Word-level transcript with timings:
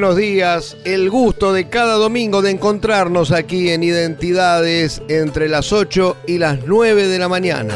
Buenos 0.00 0.16
días. 0.16 0.76
El 0.84 1.10
gusto 1.10 1.52
de 1.52 1.68
cada 1.68 1.94
domingo 1.94 2.40
de 2.40 2.52
encontrarnos 2.52 3.32
aquí 3.32 3.70
en 3.70 3.82
Identidades 3.82 5.02
entre 5.08 5.48
las 5.48 5.72
8 5.72 6.18
y 6.28 6.38
las 6.38 6.64
9 6.64 7.08
de 7.08 7.18
la 7.18 7.28
mañana. 7.28 7.74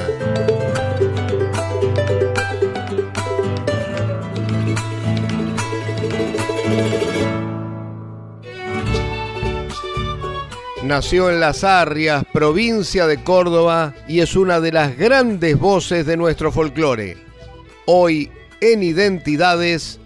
Nació 10.84 11.28
en 11.28 11.40
Las 11.40 11.64
Arrias, 11.64 12.24
provincia 12.32 13.08
de 13.08 13.20
Córdoba, 13.24 13.94
y 14.06 14.20
es 14.20 14.36
una 14.36 14.60
de 14.60 14.70
las 14.70 14.96
grandes 14.96 15.58
voces 15.58 16.06
de 16.06 16.16
nuestro 16.16 16.52
folclore. 16.52 17.16
Hoy 17.86 18.30
en 18.60 18.84
Identidades, 18.84 19.98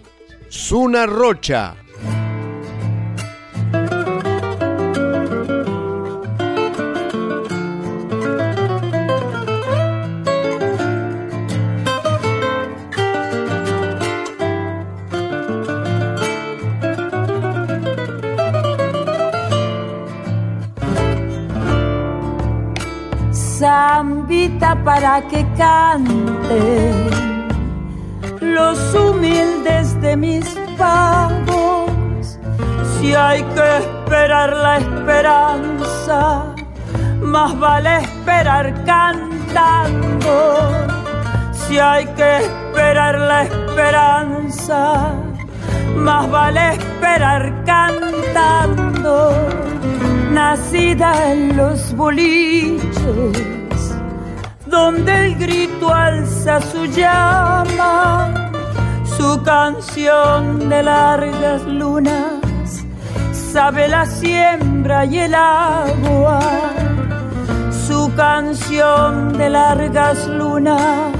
Zuna 0.49 1.05
Rocha. 1.05 1.75
Que 25.23 25.45
cante 25.57 27.09
los 28.39 28.93
humildes 28.93 29.99
de 30.01 30.15
mis 30.15 30.45
pagos. 30.77 32.39
Si 32.99 33.13
hay 33.13 33.41
que 33.43 33.77
esperar 33.77 34.55
la 34.55 34.77
esperanza, 34.77 36.55
más 37.21 37.57
vale 37.59 37.97
esperar 37.97 38.73
cantando. 38.85 40.71
Si 41.53 41.79
hay 41.79 42.05
que 42.05 42.37
esperar 42.37 43.17
la 43.17 43.43
esperanza, 43.43 45.13
más 45.95 46.29
vale 46.29 46.73
esperar 46.73 47.63
cantando. 47.65 49.31
Nacida 50.31 51.31
en 51.31 51.57
los 51.57 51.95
boliches 51.95 53.56
donde 54.77 55.13
el 55.25 55.35
grito 55.35 55.91
alza 55.91 56.61
su 56.61 56.85
llama, 56.85 58.51
su 59.17 59.41
canción 59.43 60.69
de 60.69 60.83
largas 60.83 61.63
lunas, 61.63 62.85
sabe 63.53 63.87
la 63.87 64.05
siembra 64.05 65.05
y 65.05 65.17
el 65.27 65.33
agua, 65.33 66.39
su 67.87 68.13
canción 68.15 69.35
de 69.39 69.49
largas 69.49 70.27
lunas, 70.27 71.11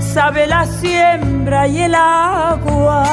sabe 0.00 0.48
la 0.48 0.66
siembra 0.66 1.68
y 1.68 1.82
el 1.82 1.94
agua, 1.94 3.04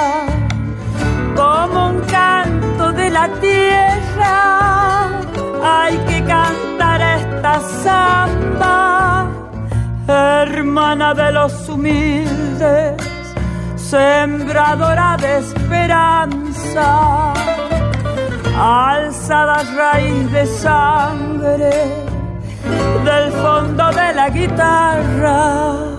como 1.36 1.90
un 1.92 2.00
canto 2.18 2.92
de 2.92 3.08
la 3.18 3.28
tierra, 3.46 4.36
hay 5.64 5.96
que 6.10 6.20
cantar 6.26 7.00
esta 7.20 7.54
samba 7.84 9.33
hermana 10.08 11.14
de 11.14 11.32
los 11.32 11.70
humildes, 11.70 12.96
sembradora 13.76 15.18
de 15.20 15.38
esperanza, 15.40 17.34
alzada 18.58 19.64
raíz 19.76 20.32
de 20.32 20.46
sangre 20.46 21.72
del 23.04 23.32
fondo 23.32 23.92
de 23.92 24.14
la 24.14 24.30
guitarra 24.30 25.93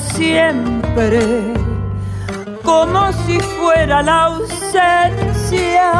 siempre 0.00 1.54
como 2.64 3.12
si 3.24 3.38
fuera 3.38 4.02
la 4.02 4.24
ausencia, 4.24 5.92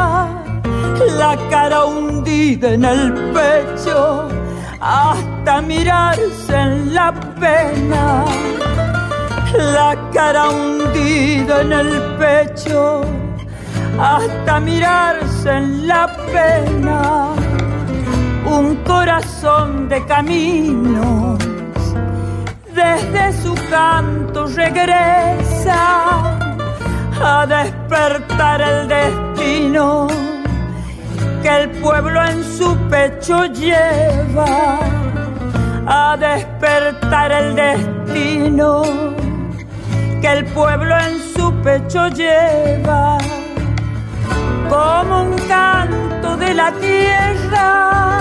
la 1.17 1.37
cara 1.49 1.85
hundida 1.85 2.73
en 2.73 2.85
el 2.85 3.13
pecho 3.33 4.29
hasta 4.81 5.63
mirarse 5.63 6.53
en 6.53 6.95
la 6.95 7.13
pena, 7.41 8.25
la 9.55 9.97
cara 10.13 10.51
hundida 10.51 11.61
en 11.61 11.73
el 11.73 12.03
pecho 12.19 13.03
hasta 14.01 14.59
mirarse 14.61 15.51
en 15.51 15.87
la 15.87 16.09
pena, 16.33 17.29
un 18.45 18.75
corazón 18.85 19.89
de 19.89 20.05
camino 20.07 21.46
desde 22.77 23.33
su 23.43 23.55
canto 23.71 24.47
regresa 24.49 26.39
a 27.23 27.47
despertar 27.47 28.61
el 28.61 28.89
destino 28.89 30.07
que 31.43 31.49
el 31.49 31.71
pueblo 31.81 32.23
en 32.23 32.45
su 32.45 32.77
pecho 32.91 33.47
lleva, 33.47 34.79
a 35.87 36.17
despertar 36.19 37.33
el 37.33 37.55
destino 37.55 38.83
que 40.21 40.33
el 40.33 40.45
pueblo 40.45 40.95
en 40.99 41.19
su 41.35 41.51
pecho 41.63 42.09
lleva, 42.09 43.17
como 44.69 45.23
un 45.23 45.37
canto 45.49 46.37
de 46.37 46.53
la 46.53 46.71
tierra, 46.73 48.21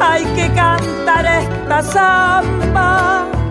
hay 0.00 0.24
que 0.36 0.52
cantar 0.54 1.26
esta 1.26 1.82
samba 1.82 3.41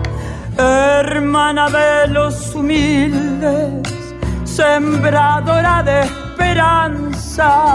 hermana 0.58 1.68
de 1.68 2.08
los 2.08 2.54
humildes, 2.54 4.14
sembradora 4.44 5.82
de 5.82 6.00
esperanza, 6.02 7.72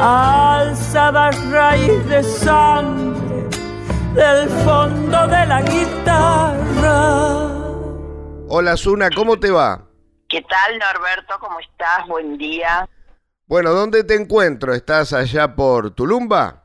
alzada 0.00 1.30
raíz 1.50 2.06
de 2.08 2.22
sangre 2.22 3.48
del 4.14 4.48
fondo 4.64 5.26
de 5.28 5.46
la 5.46 5.62
guitarra. 5.62 7.46
Hola 8.48 8.76
Zuna, 8.76 9.10
¿cómo 9.14 9.38
te 9.38 9.50
va? 9.50 9.82
¿Qué 10.28 10.42
tal 10.42 10.78
Norberto? 10.78 11.34
¿Cómo 11.40 11.60
estás? 11.60 12.06
Buen 12.08 12.36
día. 12.38 12.88
Bueno, 13.46 13.72
¿dónde 13.72 14.02
te 14.02 14.14
encuentro? 14.14 14.74
¿Estás 14.74 15.12
allá 15.12 15.54
por 15.54 15.92
Tulumba? 15.92 16.64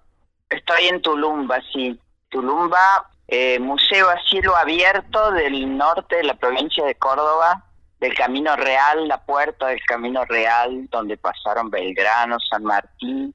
Estoy 0.49 0.87
en 0.87 1.01
Tulumba, 1.01 1.59
sí. 1.71 1.99
Tulumba, 2.29 3.10
eh, 3.31 3.59
museo 3.59 4.09
a 4.09 4.21
cielo 4.29 4.57
abierto 4.57 5.31
del 5.31 5.77
norte 5.77 6.17
de 6.17 6.23
la 6.25 6.33
provincia 6.33 6.83
de 6.83 6.95
Córdoba, 6.95 7.65
del 7.97 8.13
Camino 8.13 8.57
Real, 8.57 9.07
la 9.07 9.25
puerta 9.25 9.67
del 9.67 9.81
Camino 9.85 10.25
Real, 10.25 10.87
donde 10.89 11.15
pasaron 11.15 11.69
Belgrano, 11.69 12.37
San 12.41 12.63
Martín 12.65 13.33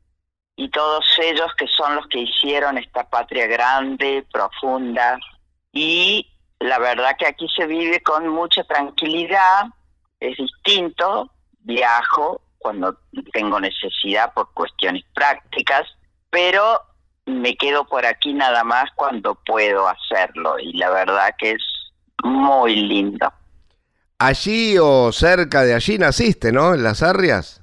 y 0.54 0.68
todos 0.68 1.04
ellos 1.18 1.50
que 1.56 1.66
son 1.66 1.96
los 1.96 2.06
que 2.08 2.18
hicieron 2.18 2.76
esta 2.76 3.08
patria 3.08 3.46
grande, 3.46 4.26
profunda. 4.30 5.18
Y 5.72 6.30
la 6.58 6.78
verdad 6.78 7.16
que 7.18 7.26
aquí 7.26 7.48
se 7.56 7.66
vive 7.66 8.02
con 8.02 8.28
mucha 8.28 8.64
tranquilidad, 8.64 9.64
es 10.20 10.36
distinto, 10.36 11.30
viajo 11.60 12.42
cuando 12.58 12.98
tengo 13.32 13.58
necesidad 13.60 14.34
por 14.34 14.52
cuestiones 14.52 15.04
prácticas, 15.14 15.86
pero 16.28 16.82
me 17.26 17.56
quedo 17.56 17.84
por 17.84 18.06
aquí 18.06 18.32
nada 18.32 18.64
más 18.64 18.90
cuando 18.94 19.34
puedo 19.34 19.88
hacerlo 19.88 20.58
y 20.58 20.72
la 20.74 20.90
verdad 20.90 21.34
que 21.38 21.52
es 21.52 21.62
muy 22.22 22.76
lindo. 22.76 23.32
Allí 24.18 24.78
o 24.78 25.12
cerca 25.12 25.62
de 25.62 25.74
allí 25.74 25.98
naciste, 25.98 26.52
¿no? 26.52 26.74
En 26.74 26.82
las 26.82 27.02
Arrias. 27.02 27.62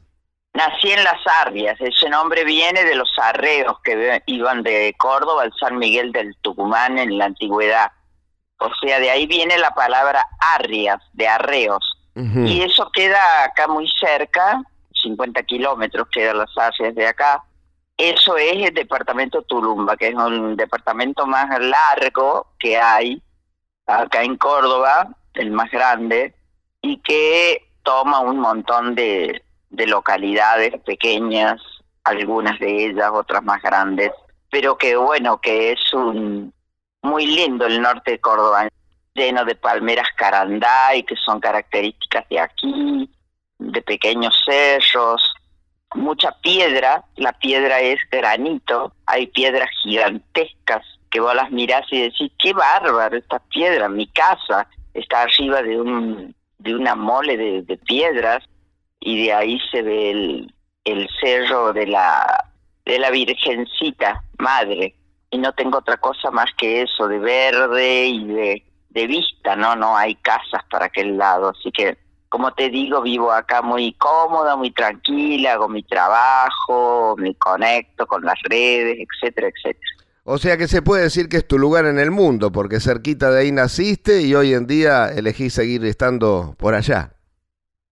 Nací 0.53 0.91
en 0.91 1.03
las 1.03 1.19
Arrias, 1.41 1.81
ese 1.81 2.09
nombre 2.09 2.43
viene 2.43 2.83
de 2.83 2.93
los 2.93 3.11
arreos 3.17 3.79
que 3.83 4.21
iban 4.27 4.61
de 4.61 4.93
Córdoba 4.99 5.43
al 5.43 5.53
San 5.59 5.79
Miguel 5.79 6.11
del 6.11 6.35
Tucumán 6.41 6.99
en 6.99 7.17
la 7.17 7.25
antigüedad. 7.25 7.91
O 8.59 8.69
sea, 8.79 8.99
de 8.99 9.09
ahí 9.09 9.25
viene 9.25 9.57
la 9.57 9.71
palabra 9.71 10.23
Arrias, 10.55 11.01
de 11.13 11.27
arreos. 11.27 11.89
Y 12.15 12.61
eso 12.61 12.91
queda 12.93 13.43
acá 13.43 13.67
muy 13.67 13.89
cerca, 13.99 14.61
50 15.01 15.41
kilómetros 15.43 16.07
quedan 16.13 16.37
las 16.37 16.55
Arrias 16.55 16.93
de 16.93 17.07
acá. 17.07 17.43
Eso 17.97 18.37
es 18.37 18.67
el 18.67 18.73
departamento 18.73 19.43
Tulumba, 19.43 19.95
que 19.95 20.09
es 20.09 20.15
un 20.15 20.55
departamento 20.55 21.27
más 21.27 21.47
largo 21.59 22.47
que 22.59 22.77
hay 22.77 23.21
acá 23.85 24.23
en 24.23 24.37
Córdoba, 24.37 25.09
el 25.35 25.51
más 25.51 25.69
grande, 25.69 26.33
y 26.81 26.97
que 26.97 27.69
toma 27.83 28.19
un 28.19 28.39
montón 28.39 28.95
de, 28.95 29.43
de 29.69 29.87
localidades 29.87 30.79
pequeñas, 30.81 31.61
algunas 32.03 32.59
de 32.59 32.87
ellas, 32.87 33.11
otras 33.13 33.43
más 33.43 33.61
grandes, 33.61 34.11
pero 34.49 34.77
que 34.77 34.95
bueno, 34.95 35.39
que 35.39 35.71
es 35.71 35.93
un 35.93 36.53
muy 37.01 37.25
lindo 37.25 37.65
el 37.65 37.81
norte 37.81 38.11
de 38.11 38.19
Córdoba, 38.19 38.69
lleno 39.13 39.45
de 39.45 39.55
palmeras 39.55 40.07
caranday, 40.15 41.03
que 41.03 41.15
son 41.15 41.39
características 41.39 42.27
de 42.29 42.39
aquí, 42.39 43.09
de 43.59 43.81
pequeños 43.81 44.35
cerros, 44.45 45.32
mucha 45.95 46.31
piedra, 46.41 47.03
la 47.15 47.33
piedra 47.33 47.79
es 47.79 47.99
granito, 48.11 48.93
hay 49.05 49.27
piedras 49.27 49.69
gigantescas 49.83 50.85
que 51.09 51.19
vos 51.19 51.35
las 51.35 51.51
mirás 51.51 51.85
y 51.91 52.01
decís, 52.01 52.31
qué 52.39 52.53
bárbaro 52.53 53.17
esta 53.17 53.39
piedra, 53.39 53.87
mi 53.87 54.07
casa 54.07 54.67
está 54.93 55.23
arriba 55.23 55.61
de 55.61 55.79
un 55.79 56.35
de 56.63 56.75
una 56.75 56.95
mole 56.95 57.37
de, 57.37 57.77
piedras 57.77 58.43
y 58.99 59.25
de 59.25 59.33
ahí 59.33 59.59
se 59.69 59.81
ve 59.81 60.11
el, 60.11 60.53
el 60.85 61.09
cerro 61.21 61.73
de 61.73 61.87
la, 61.87 62.51
de 62.85 62.99
la 62.99 63.11
Virgencita 63.11 64.23
Madre. 64.37 64.95
Y 65.29 65.39
no 65.39 65.51
tengo 65.53 65.79
otra 65.79 65.97
cosa 65.97 66.31
más 66.31 66.49
que 66.57 66.83
eso, 66.83 67.07
de 67.07 67.19
verde 67.19 68.05
y 68.05 68.25
de, 68.25 68.63
de 68.89 69.07
vista, 69.07 69.55
¿no? 69.57 69.75
No 69.75 69.97
hay 69.97 70.15
casas 70.15 70.63
para 70.69 70.85
aquel 70.85 71.17
lado. 71.17 71.49
Así 71.49 71.69
que, 71.71 71.97
como 72.33 72.51
te 72.51 72.71
digo, 72.71 73.03
vivo 73.03 73.31
acá 73.31 73.61
muy 73.61 73.93
cómoda, 73.93 74.55
muy 74.55 74.71
tranquila, 74.71 75.53
hago 75.53 75.69
mi 75.69 75.83
trabajo, 75.83 77.13
me 77.15 77.35
conecto 77.35 78.07
con 78.07 78.23
las 78.23 78.41
redes, 78.49 78.97
etcétera, 78.97 79.49
etcétera. 79.49 79.91
O 80.23 80.39
sea 80.39 80.57
que 80.57 80.67
se 80.67 80.81
puede 80.81 81.03
decir 81.03 81.29
que 81.29 81.37
es 81.37 81.47
tu 81.47 81.59
lugar 81.59 81.85
en 81.85 81.99
el 81.99 82.09
mundo, 82.09 82.51
porque 82.51 82.79
cerquita 82.79 83.29
de 83.29 83.41
ahí 83.41 83.51
naciste 83.51 84.23
y 84.23 84.33
hoy 84.33 84.55
en 84.55 84.65
día 84.65 85.09
elegís 85.09 85.53
seguir 85.53 85.85
estando 85.85 86.55
por 86.57 86.73
allá. 86.73 87.11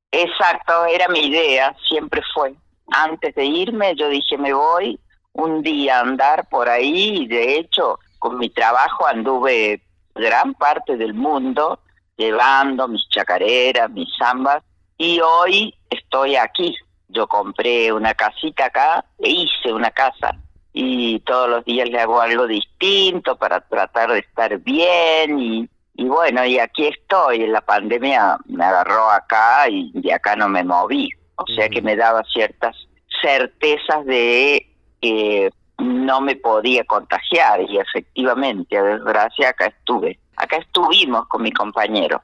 Exacto, 0.10 0.86
era 0.86 1.08
mi 1.08 1.28
idea, 1.28 1.76
siempre 1.88 2.24
fue. 2.34 2.56
Antes 2.88 3.36
de 3.36 3.46
irme 3.46 3.94
yo 3.96 4.10
dije 4.10 4.40
me 4.40 4.54
voy 4.54 5.00
un 5.34 5.62
día 5.62 6.00
a 6.00 6.02
andar 6.02 6.50
por 6.50 6.68
ahí 6.68 7.26
y 7.26 7.28
de 7.28 7.60
hecho 7.60 8.00
con 8.18 8.40
mi 8.40 8.50
trabajo 8.50 9.06
anduve 9.06 9.84
gran 10.16 10.56
parte 10.56 10.98
del 10.98 11.14
mundo 11.14 11.80
llevando 12.22 12.88
mis 12.88 13.08
chacareras, 13.10 13.90
mis 13.90 14.08
zambas 14.18 14.64
y 14.98 15.20
hoy 15.20 15.74
estoy 15.90 16.36
aquí. 16.36 16.76
Yo 17.08 17.28
compré 17.28 17.92
una 17.92 18.14
casita 18.14 18.66
acá 18.66 19.04
e 19.18 19.30
hice 19.32 19.74
una 19.74 19.90
casa 19.90 20.38
y 20.72 21.20
todos 21.22 21.50
los 21.50 21.66
días 21.66 21.90
le 21.90 22.00
hago 22.00 22.22
algo 22.22 22.46
distinto 22.48 23.36
para 23.36 23.60
tratar 23.62 24.12
de 24.12 24.20
estar 24.20 24.58
bien 24.60 25.40
y, 25.40 25.70
y 25.96 26.06
bueno, 26.06 26.46
y 26.46 26.60
aquí 26.60 26.86
estoy, 26.88 27.48
la 27.48 27.62
pandemia 27.62 28.38
me 28.46 28.64
agarró 28.64 29.10
acá 29.10 29.68
y 29.68 29.92
de 29.94 30.14
acá 30.14 30.36
no 30.36 30.48
me 30.48 30.64
moví, 30.64 31.10
o 31.36 31.46
sea 31.48 31.68
que 31.68 31.82
me 31.82 31.96
daba 31.96 32.24
ciertas 32.32 32.76
certezas 33.22 34.06
de 34.06 34.66
que 35.02 35.50
no 36.06 36.22
me 36.22 36.36
podía 36.36 36.84
contagiar 36.84 37.62
y 37.62 37.78
efectivamente, 37.78 38.78
a 38.78 38.84
desgracia, 38.84 39.50
acá 39.50 39.68
estuve, 39.68 40.20
acá 40.36 40.58
estuvimos 40.58 41.28
con 41.28 41.44
mi 41.44 41.52
compañero. 41.52 42.22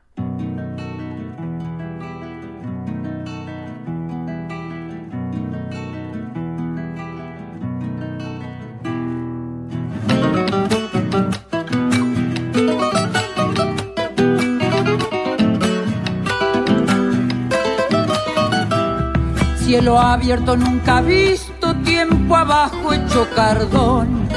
cielo 19.68 20.00
abierto 20.00 20.56
nunca 20.56 21.02
visto, 21.02 21.57
tiempo 21.84 22.36
abajo 22.36 22.94
hecho 22.94 23.28
cardón. 23.36 24.28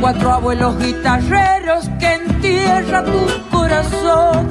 Cuatro 0.00 0.32
abuelos 0.32 0.78
guitarreros 0.78 1.88
que 1.98 2.14
entierra 2.14 3.04
tu 3.04 3.50
corazón. 3.50 4.48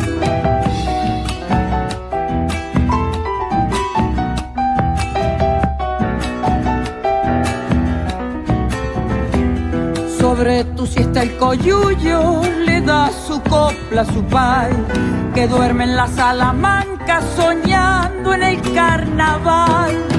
Sobre 10.19 10.65
tu 10.65 10.85
siesta 10.85 11.23
el 11.23 11.37
coyuyo 11.37 12.41
le 12.65 12.81
da 12.81 13.09
su 13.11 13.41
copla 13.43 14.01
a 14.01 14.05
su 14.05 14.23
pai, 14.25 14.71
que 15.33 15.47
duerme 15.47 15.85
en 15.85 15.95
la 15.95 16.07
salamanca 16.07 17.21
soñando 17.35 18.33
en 18.33 18.43
el 18.43 18.61
carnaval. 18.73 20.16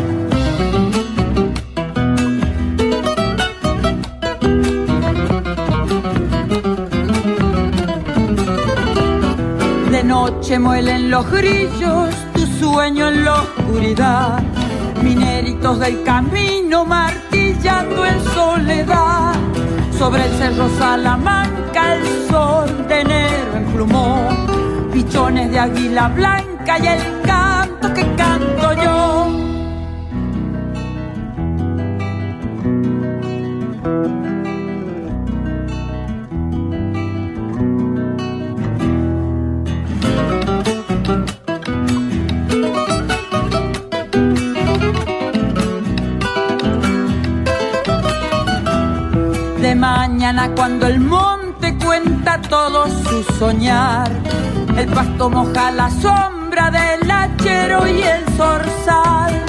Noche 10.18 10.58
muelen 10.58 11.10
los 11.10 11.30
grillos, 11.30 12.08
tu 12.34 12.44
sueño 12.60 13.08
en 13.08 13.24
la 13.24 13.34
oscuridad. 13.42 14.42
Mineritos 15.02 15.78
del 15.78 16.02
camino 16.02 16.84
martillando 16.84 18.04
en 18.04 18.18
soledad. 18.34 19.34
Sobre 19.96 20.24
el 20.26 20.32
cerro 20.40 20.68
Salamanca 20.78 21.94
el 21.94 22.04
sol 22.28 22.68
de 22.88 23.00
enero 23.00 23.50
emplumó. 23.62 24.28
Pichones 24.92 25.52
de 25.52 25.58
águila 25.58 26.08
blanca 26.08 26.72
y 26.84 26.86
el 26.96 27.02
canto 27.22 27.94
que 27.94 28.04
canto 28.16 28.72
yo. 28.82 28.97
Cuando 50.54 50.86
el 50.86 51.00
monte 51.00 51.74
cuenta 51.82 52.38
todo 52.42 52.86
su 52.86 53.22
soñar. 53.38 54.10
El 54.76 54.86
pasto 54.88 55.30
moja 55.30 55.70
la 55.70 55.90
sombra 55.90 56.70
del 56.70 57.10
hachero 57.10 57.86
y 57.86 58.02
el 58.02 58.24
zorzal. 58.36 59.44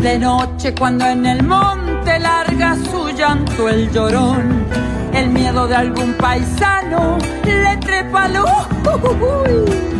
De 0.00 0.18
noche 0.18 0.74
cuando 0.74 1.06
en 1.06 1.24
el 1.24 1.42
monte 1.44 2.18
larga 2.18 2.76
su 2.76 3.08
llanto 3.08 3.70
el 3.70 3.90
llorón, 3.90 4.66
el 5.14 5.30
miedo 5.30 5.66
de 5.66 5.76
algún 5.76 6.12
paisano 6.12 7.16
le 7.46 7.76
trepa 7.78 8.28
lo... 8.28 9.93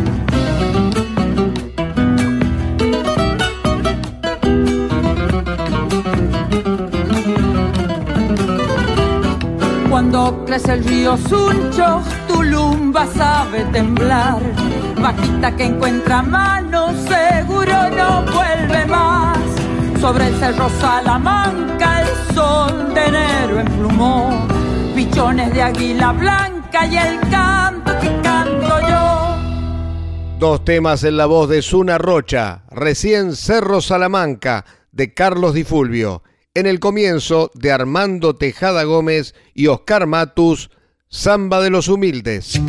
Cuando 10.15 10.45
crece 10.45 10.71
el 10.71 10.83
río 10.85 11.17
Suncho, 11.17 12.01
tu 12.25 12.41
lumba 12.41 13.05
sabe 13.05 13.65
temblar. 13.65 14.41
Vaquita 15.01 15.53
que 15.57 15.65
encuentra 15.65 16.21
mano, 16.21 16.93
seguro 17.05 17.89
no 17.89 18.23
vuelve 18.31 18.85
más. 18.85 19.37
Sobre 19.99 20.27
el 20.27 20.39
cerro 20.39 20.69
Salamanca 20.79 22.03
el 22.03 22.33
sol 22.33 22.93
de 22.93 23.05
enero 23.07 23.59
emplumó 23.59 24.47
pichones 24.95 25.53
de 25.53 25.61
águila 25.61 26.13
blanca 26.13 26.87
y 26.87 26.95
el 26.95 27.19
canto 27.29 27.91
que 27.99 28.21
canto 28.21 28.79
yo. 28.87 29.35
Dos 30.39 30.63
temas 30.63 31.03
en 31.03 31.17
la 31.17 31.25
voz 31.25 31.49
de 31.49 31.61
Zuna 31.61 31.97
Rocha, 31.97 32.61
recién 32.71 33.35
Cerro 33.35 33.81
Salamanca, 33.81 34.63
de 34.93 35.13
Carlos 35.13 35.53
Di 35.53 35.65
Fulvio. 35.65 36.23
En 36.55 36.67
el 36.67 36.79
comienzo 36.79 37.51
de 37.53 37.73
Armando 37.73 38.37
Tejada 38.37 38.85
Gómez 38.85 39.35
y 39.53 39.67
Oscar 39.67 40.07
Matus, 40.07 40.69
Samba 41.09 41.61
de 41.61 41.69
los 41.69 41.89
Humildes. 41.89 42.61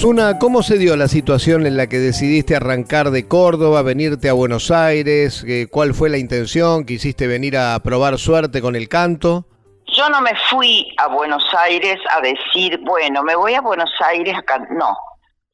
Zuna, 0.00 0.38
¿cómo 0.38 0.62
se 0.62 0.78
dio 0.78 0.96
la 0.96 1.08
situación 1.08 1.66
en 1.66 1.76
la 1.76 1.88
que 1.88 1.98
decidiste 1.98 2.54
arrancar 2.54 3.10
de 3.10 3.26
Córdoba, 3.26 3.82
venirte 3.82 4.28
a 4.28 4.32
Buenos 4.32 4.70
Aires? 4.70 5.44
Eh, 5.44 5.66
¿Cuál 5.68 5.92
fue 5.92 6.08
la 6.08 6.18
intención? 6.18 6.86
¿Quisiste 6.86 7.26
venir 7.26 7.56
a 7.56 7.76
probar 7.80 8.16
suerte 8.16 8.62
con 8.62 8.76
el 8.76 8.88
canto? 8.88 9.44
Yo 9.88 10.08
no 10.08 10.20
me 10.20 10.36
fui 10.50 10.94
a 10.98 11.08
Buenos 11.08 11.42
Aires 11.52 11.98
a 12.10 12.20
decir, 12.20 12.78
bueno, 12.84 13.24
me 13.24 13.34
voy 13.34 13.54
a 13.54 13.60
Buenos 13.60 13.90
Aires 14.06 14.36
a 14.38 14.42
cantar. 14.42 14.70
No, 14.70 14.96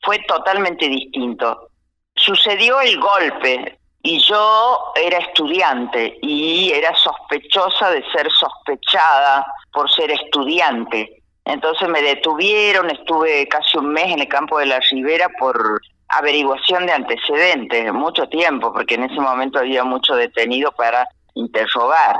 fue 0.02 0.18
totalmente 0.28 0.90
distinto. 0.90 1.70
Sucedió 2.14 2.82
el 2.82 3.00
golpe 3.00 3.78
y 4.02 4.20
yo 4.28 4.92
era 4.94 5.20
estudiante 5.20 6.18
y 6.20 6.70
era 6.70 6.94
sospechosa 6.96 7.88
de 7.92 8.04
ser 8.12 8.30
sospechada 8.30 9.42
por 9.72 9.90
ser 9.90 10.10
estudiante 10.10 11.23
entonces 11.44 11.88
me 11.88 12.00
detuvieron, 12.02 12.90
estuve 12.90 13.46
casi 13.48 13.76
un 13.76 13.92
mes 13.92 14.06
en 14.06 14.20
el 14.20 14.28
campo 14.28 14.58
de 14.58 14.66
la 14.66 14.80
Ribera 14.80 15.28
por 15.38 15.80
averiguación 16.08 16.86
de 16.86 16.92
antecedentes, 16.92 17.92
mucho 17.92 18.28
tiempo, 18.28 18.72
porque 18.72 18.94
en 18.94 19.04
ese 19.04 19.20
momento 19.20 19.58
había 19.58 19.84
mucho 19.84 20.14
detenido 20.14 20.72
para 20.72 21.06
interrogar. 21.34 22.18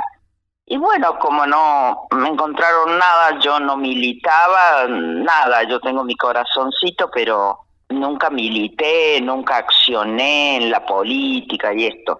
Y 0.67 0.77
bueno, 0.77 1.17
como 1.19 1.45
no 1.45 2.07
me 2.11 2.29
encontraron 2.29 2.97
nada, 2.97 3.39
yo 3.39 3.59
no 3.59 3.77
militaba 3.77 4.87
nada, 4.87 5.63
yo 5.63 5.79
tengo 5.79 6.03
mi 6.03 6.15
corazoncito, 6.15 7.09
pero 7.11 7.59
nunca 7.89 8.29
milité, 8.29 9.21
nunca 9.21 9.57
accioné 9.57 10.57
en 10.57 10.71
la 10.71 10.85
política 10.85 11.73
y 11.73 11.85
esto. 11.85 12.19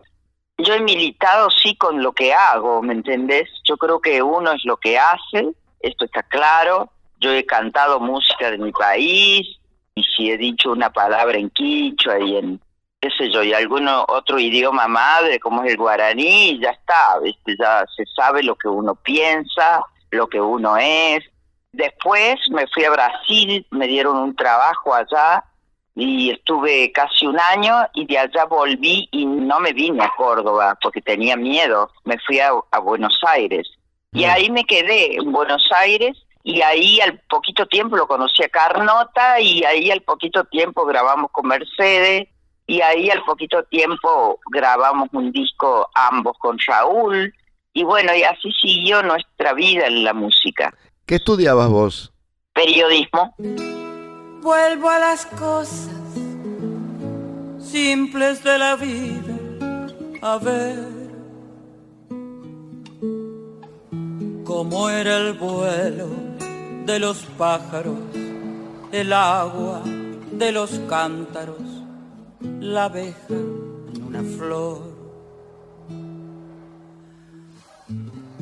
Yo 0.57 0.73
he 0.73 0.79
militado 0.79 1.49
sí 1.49 1.75
con 1.75 2.01
lo 2.01 2.13
que 2.13 2.33
hago, 2.33 2.81
¿me 2.81 2.93
entendés? 2.93 3.49
Yo 3.67 3.77
creo 3.77 3.99
que 3.99 4.21
uno 4.21 4.51
es 4.51 4.63
lo 4.63 4.77
que 4.77 4.97
hace, 4.97 5.49
esto 5.79 6.05
está 6.05 6.23
claro, 6.23 6.89
yo 7.19 7.31
he 7.31 7.45
cantado 7.45 7.99
música 7.99 8.51
de 8.51 8.57
mi 8.57 8.71
país 8.71 9.47
y 9.95 10.03
si 10.03 10.31
he 10.31 10.37
dicho 10.37 10.71
una 10.71 10.91
palabra 10.91 11.37
en 11.37 11.49
quichua 11.49 12.19
y 12.19 12.37
en 12.37 12.59
qué 12.99 13.09
sé 13.17 13.31
yo 13.31 13.43
y 13.43 13.53
algún 13.53 13.87
otro 13.87 14.39
idioma 14.39 14.87
madre 14.87 15.39
como 15.39 15.63
es 15.63 15.71
el 15.71 15.77
guaraní 15.77 16.59
ya 16.59 16.71
está 16.71 17.19
¿viste? 17.21 17.55
ya 17.59 17.85
se 17.95 18.03
sabe 18.15 18.43
lo 18.43 18.55
que 18.55 18.67
uno 18.67 18.95
piensa 18.95 19.81
lo 20.15 20.27
que 20.27 20.41
uno 20.41 20.77
es. 20.77 21.23
Después 21.71 22.35
me 22.49 22.65
fui 22.67 22.85
a 22.85 22.91
Brasil 22.91 23.65
me 23.71 23.87
dieron 23.87 24.17
un 24.17 24.35
trabajo 24.35 24.93
allá 24.93 25.43
y 25.93 26.31
estuve 26.31 26.91
casi 26.91 27.25
un 27.25 27.39
año 27.39 27.75
y 27.93 28.05
de 28.05 28.17
allá 28.17 28.45
volví 28.45 29.07
y 29.11 29.25
no 29.25 29.59
me 29.59 29.73
vine 29.73 30.03
a 30.03 30.11
Córdoba 30.15 30.77
porque 30.81 31.01
tenía 31.01 31.35
miedo. 31.35 31.91
Me 32.03 32.17
fui 32.19 32.39
a, 32.39 32.51
a 32.71 32.79
Buenos 32.79 33.19
Aires. 33.27 33.67
Y 34.11 34.23
ahí 34.23 34.49
me 34.49 34.63
quedé 34.63 35.17
en 35.17 35.31
Buenos 35.33 35.69
Aires 35.77 36.24
y 36.45 36.61
ahí 36.61 37.01
al 37.01 37.19
poquito 37.27 37.65
tiempo 37.65 37.97
lo 37.97 38.07
conocí 38.07 38.43
a 38.43 38.49
Carnota 38.49 39.39
y 39.41 39.63
ahí 39.63 39.89
al 39.89 40.01
poquito 40.01 40.43
tiempo 40.43 40.85
grabamos 40.85 41.31
con 41.31 41.47
Mercedes 41.47 42.27
y 42.67 42.81
ahí 42.81 43.09
al 43.09 43.23
poquito 43.23 43.63
tiempo 43.63 44.39
grabamos 44.51 45.09
un 45.11 45.31
disco 45.31 45.89
ambos 45.95 46.37
con 46.37 46.59
Raúl 46.67 47.33
y 47.73 47.83
bueno, 47.83 48.15
y 48.15 48.21
así 48.21 48.51
siguió 48.61 49.01
nuestra 49.01 49.53
vida 49.53 49.87
en 49.87 50.03
la 50.03 50.13
música. 50.13 50.71
¿Qué 51.07 51.15
estudiabas 51.15 51.67
vos? 51.67 52.13
Periodismo. 52.53 53.33
Vuelvo 54.43 54.89
a 54.91 54.99
las 54.99 55.25
cosas 55.25 55.89
simples 57.57 58.43
de 58.43 58.57
la 58.59 58.75
vida, 58.75 59.33
a 60.21 60.37
ver 60.37 60.77
cómo 64.43 64.91
era 64.91 65.17
el 65.17 65.33
vuelo 65.33 66.34
de 66.85 66.99
los 66.99 67.25
pájaros, 67.37 67.97
el 68.91 69.11
agua 69.11 69.81
de 70.31 70.51
los 70.51 70.71
cántaros, 70.87 71.57
la 72.59 72.85
abeja 72.85 73.17
en 73.29 74.03
una 74.03 74.21
flor. 74.21 74.81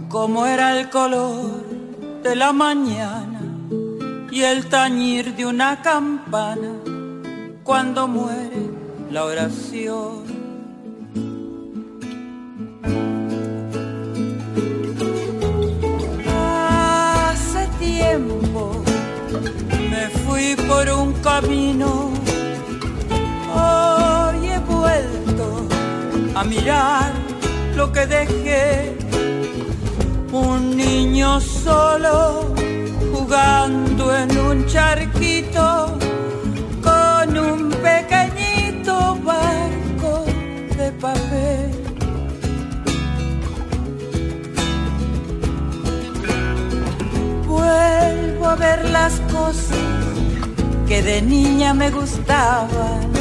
Cómo 0.09 0.45
era 0.45 0.77
el 0.77 0.89
color 0.89 1.63
de 2.21 2.35
la 2.35 2.51
mañana 2.51 3.41
y 4.29 4.41
el 4.41 4.67
tañir 4.67 5.35
de 5.35 5.45
una 5.45 5.81
campana 5.81 6.73
cuando 7.63 8.07
muere 8.07 8.69
la 9.09 9.23
oración. 9.23 10.32
Me 20.03 20.09
fui 20.09 20.55
por 20.67 20.89
un 20.89 21.13
camino, 21.21 22.11
hoy 23.55 24.49
he 24.49 24.59
vuelto 24.59 25.65
a 26.35 26.43
mirar 26.43 27.11
lo 27.75 27.91
que 27.91 28.05
dejé, 28.05 28.97
un 30.31 30.75
niño 30.75 31.39
solo 31.39 32.53
jugando 33.13 34.15
en 34.15 34.37
un 34.37 34.65
charquito 34.65 36.02
las 48.93 49.19
cosas 49.31 49.79
que 50.87 51.01
de 51.01 51.23
niña 51.23 51.73
me 51.73 51.89
gustaban 51.89 53.11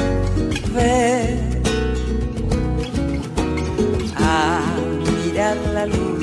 ver. 0.75 1.39
A 4.17 4.61
mirar 5.25 5.57
la 5.73 5.87
luz 5.87 6.19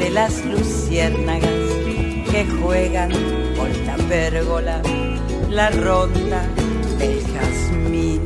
de 0.00 0.10
las 0.10 0.44
luciérnagas 0.46 1.66
que 2.30 2.46
juegan 2.58 3.12
por 3.54 3.68
la 3.86 3.96
pérgola, 4.08 4.80
la 5.50 5.68
ronda 5.68 6.42
del 6.98 7.22
jazmín. 7.32 8.22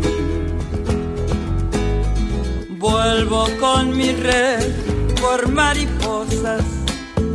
Vuelvo 2.79 3.49
con 3.59 3.97
mi 3.97 4.13
red 4.13 4.71
por 5.21 5.49
mariposas 5.51 6.65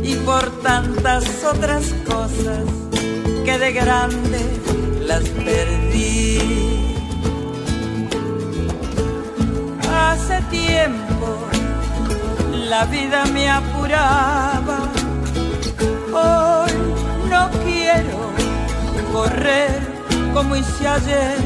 y 0.02 0.14
por 0.14 0.62
tantas 0.62 1.24
otras 1.44 1.92
cosas 2.06 2.83
que 3.44 3.58
de 3.58 3.72
grande 3.72 4.40
las 5.00 5.22
perdí. 5.46 6.38
Hace 9.92 10.40
tiempo 10.50 11.28
la 12.70 12.84
vida 12.86 13.24
me 13.26 13.48
apuraba, 13.50 14.78
hoy 16.12 16.72
no 17.30 17.50
quiero 17.64 18.18
correr 19.12 19.80
como 20.32 20.56
hice 20.56 20.88
ayer, 20.88 21.38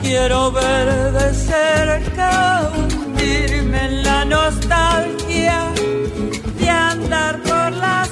quiero 0.00 0.52
ver 0.52 1.12
de 1.12 1.34
cerca 1.34 2.70
hundirme 2.76 3.86
en 3.86 4.02
la 4.02 4.24
nostalgia 4.24 5.72
andar 6.92 7.40
por 7.42 7.72
las 7.72 8.11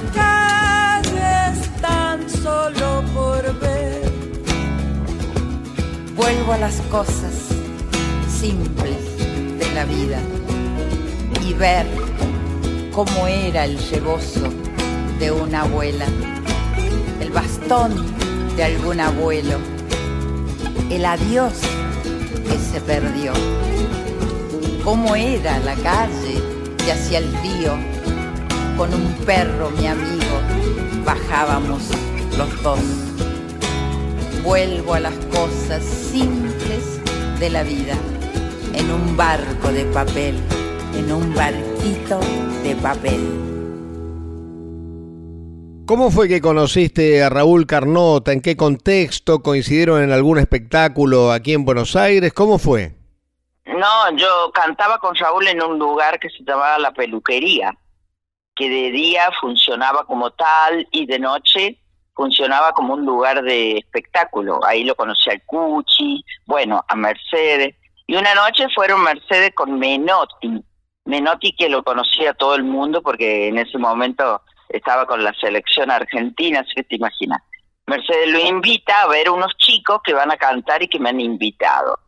Vuelvo 6.21 6.53
a 6.53 6.59
las 6.59 6.83
cosas 6.91 7.33
simples 8.29 9.17
de 9.59 9.73
la 9.75 9.87
vida 9.87 10.19
y 11.43 11.55
ver 11.55 11.87
cómo 12.93 13.27
era 13.27 13.65
el 13.65 13.79
rebozo 13.91 14.50
de 15.19 15.31
una 15.31 15.62
abuela, 15.62 16.05
el 17.21 17.31
bastón 17.31 17.95
de 18.55 18.65
algún 18.65 19.00
abuelo, 19.00 19.57
el 20.91 21.07
adiós 21.07 21.55
que 22.47 22.59
se 22.59 22.83
perdió. 22.83 23.33
cómo 24.85 25.17
era 25.17 25.59
la 25.61 25.75
calle 25.77 26.39
y 26.87 26.91
hacía 26.91 27.21
el 27.21 27.31
frío. 27.39 27.73
Con 28.77 28.93
un 28.93 29.15
perro, 29.25 29.71
mi 29.71 29.87
amigo, 29.87 30.37
bajábamos 31.03 31.81
los 32.37 32.62
dos. 32.62 33.10
Vuelvo 34.42 34.94
a 34.94 35.00
las 35.00 35.14
cosas 35.26 35.85
simples 35.85 36.99
de 37.38 37.50
la 37.50 37.62
vida, 37.62 37.94
en 38.75 38.90
un 38.90 39.14
barco 39.14 39.68
de 39.70 39.85
papel, 39.85 40.35
en 40.97 41.12
un 41.12 41.35
barquito 41.35 42.20
de 42.62 42.75
papel. 42.76 43.20
¿Cómo 45.87 46.11
fue 46.11 46.26
que 46.26 46.40
conociste 46.40 47.23
a 47.23 47.28
Raúl 47.28 47.66
Carnota? 47.66 48.32
¿En 48.32 48.40
qué 48.40 48.56
contexto? 48.56 49.42
¿Coincidieron 49.42 50.02
en 50.02 50.11
algún 50.11 50.38
espectáculo 50.38 51.32
aquí 51.32 51.52
en 51.52 51.66
Buenos 51.66 51.94
Aires? 51.94 52.32
¿Cómo 52.32 52.59
fue? 52.59 52.94
No, 53.66 54.16
yo 54.16 54.50
cantaba 54.54 54.99
con 54.99 55.14
Raúl 55.16 55.49
en 55.49 55.62
un 55.62 55.78
lugar 55.78 56.18
que 56.18 56.30
se 56.30 56.42
llamaba 56.44 56.78
La 56.78 56.92
Peluquería, 56.92 57.76
que 58.56 58.70
de 58.70 58.90
día 58.90 59.30
funcionaba 59.38 60.06
como 60.06 60.30
tal 60.30 60.88
y 60.92 61.04
de 61.04 61.18
noche 61.18 61.76
funcionaba 62.21 62.73
como 62.73 62.93
un 62.93 63.07
lugar 63.07 63.43
de 63.43 63.79
espectáculo. 63.79 64.61
Ahí 64.67 64.85
lo 64.85 64.95
conocí 64.95 65.31
al 65.31 65.43
Cuchi, 65.47 66.23
bueno, 66.45 66.85
a 66.87 66.95
Mercedes. 66.95 67.75
Y 68.07 68.15
una 68.15 68.35
noche 68.35 68.67
fueron 68.75 69.03
Mercedes 69.03 69.53
con 69.55 69.79
Menotti. 69.79 70.62
Menotti 71.07 71.57
que 71.57 71.71
lo 71.71 71.83
conocía 71.83 72.35
todo 72.35 72.57
el 72.57 72.65
mundo 72.65 73.00
porque 73.00 73.49
en 73.49 73.57
ese 73.57 73.79
momento 73.79 74.43
estaba 74.69 75.07
con 75.07 75.25
la 75.25 75.33
selección 75.41 75.91
argentina, 75.91 76.61
así 76.61 76.75
que 76.75 76.83
te 76.83 76.97
imaginas. 76.97 77.41
Mercedes 77.87 78.29
lo 78.29 78.39
invita 78.39 79.00
a 79.00 79.09
ver 79.09 79.31
unos 79.31 79.57
chicos 79.57 80.00
que 80.05 80.12
van 80.12 80.31
a 80.31 80.37
cantar 80.37 80.83
y 80.83 80.89
que 80.89 80.99
me 80.99 81.09
han 81.09 81.21
invitado 81.21 81.99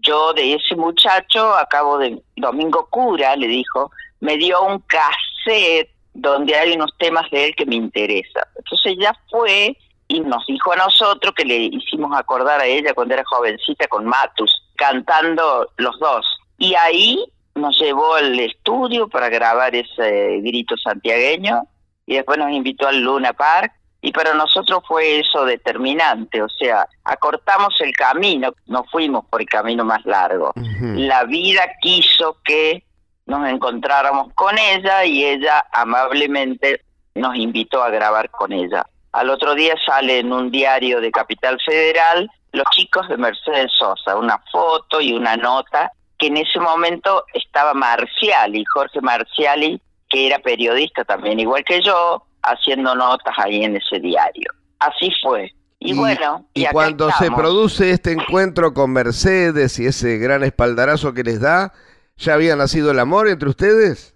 yo 0.00 0.32
de 0.32 0.54
ese 0.54 0.76
muchacho, 0.76 1.54
acabo 1.56 1.98
de 1.98 2.22
Domingo 2.36 2.86
Cura, 2.90 3.36
le 3.36 3.48
dijo, 3.48 3.90
me 4.20 4.36
dio 4.36 4.62
un 4.62 4.80
cassette 4.80 5.90
donde 6.14 6.54
hay 6.56 6.72
unos 6.72 6.90
temas 6.98 7.30
de 7.30 7.46
él 7.46 7.54
que 7.56 7.66
me 7.66 7.76
interesan. 7.76 8.44
Entonces 8.56 8.92
ella 8.98 9.12
fue 9.30 9.76
y 10.08 10.20
nos 10.20 10.46
dijo 10.46 10.72
a 10.72 10.76
nosotros 10.76 11.34
que 11.34 11.44
le 11.44 11.56
hicimos 11.56 12.16
acordar 12.16 12.60
a 12.60 12.66
ella 12.66 12.94
cuando 12.94 13.14
era 13.14 13.24
jovencita 13.26 13.86
con 13.88 14.06
Matus, 14.06 14.50
cantando 14.76 15.70
los 15.76 15.98
dos. 16.00 16.26
Y 16.56 16.74
ahí 16.74 17.24
nos 17.54 17.78
llevó 17.78 18.14
al 18.14 18.38
estudio 18.40 19.08
para 19.08 19.28
grabar 19.28 19.74
ese 19.74 20.40
grito 20.40 20.76
santiagueño 20.76 21.62
y 22.06 22.14
después 22.14 22.38
nos 22.38 22.50
invitó 22.50 22.88
al 22.88 23.00
Luna 23.00 23.32
Park 23.32 23.72
y 24.00 24.12
para 24.12 24.32
nosotros 24.32 24.82
fue 24.86 25.20
eso 25.20 25.44
determinante, 25.44 26.40
o 26.40 26.48
sea, 26.48 26.86
acortamos 27.02 27.74
el 27.80 27.92
camino, 27.92 28.54
no 28.66 28.84
fuimos 28.84 29.24
por 29.26 29.40
el 29.40 29.48
camino 29.48 29.84
más 29.84 30.04
largo. 30.06 30.52
La 30.80 31.24
vida 31.24 31.62
quiso 31.80 32.36
que 32.44 32.84
nos 33.28 33.46
encontráramos 33.46 34.32
con 34.34 34.58
ella 34.58 35.04
y 35.04 35.24
ella 35.24 35.64
amablemente 35.72 36.80
nos 37.14 37.36
invitó 37.36 37.82
a 37.82 37.90
grabar 37.90 38.30
con 38.30 38.52
ella. 38.52 38.86
Al 39.12 39.30
otro 39.30 39.54
día 39.54 39.74
sale 39.86 40.18
en 40.18 40.32
un 40.32 40.50
diario 40.50 41.00
de 41.00 41.10
Capital 41.10 41.58
Federal 41.64 42.30
los 42.52 42.64
chicos 42.70 43.06
de 43.08 43.18
Mercedes 43.18 43.70
Sosa, 43.78 44.16
una 44.16 44.42
foto 44.50 45.00
y 45.00 45.12
una 45.12 45.36
nota 45.36 45.92
que 46.18 46.28
en 46.28 46.38
ese 46.38 46.58
momento 46.58 47.24
estaba 47.34 47.74
Marciali, 47.74 48.64
Jorge 48.64 49.00
Marciali, 49.02 49.80
que 50.08 50.26
era 50.26 50.38
periodista 50.38 51.04
también, 51.04 51.38
igual 51.38 51.62
que 51.64 51.82
yo, 51.82 52.24
haciendo 52.42 52.94
notas 52.94 53.34
ahí 53.36 53.62
en 53.62 53.76
ese 53.76 54.00
diario. 54.00 54.50
Así 54.78 55.12
fue. 55.22 55.52
Y, 55.80 55.92
bueno, 55.92 56.44
y, 56.54 56.64
cuando 56.66 57.10
se 57.12 57.30
produce 57.30 57.90
este 57.90 58.12
encuentro 58.12 58.74
con 58.74 58.90
Mercedes 58.90 59.78
y 59.78 59.86
ese 59.86 60.16
gran 60.16 60.42
espaldarazo 60.42 61.12
que 61.12 61.22
les 61.22 61.40
da, 61.40 61.72
¿ya 62.18 62.34
había 62.34 62.56
nacido 62.56 62.90
el 62.90 62.98
amor 62.98 63.28
entre 63.28 63.48
ustedes? 63.48 64.14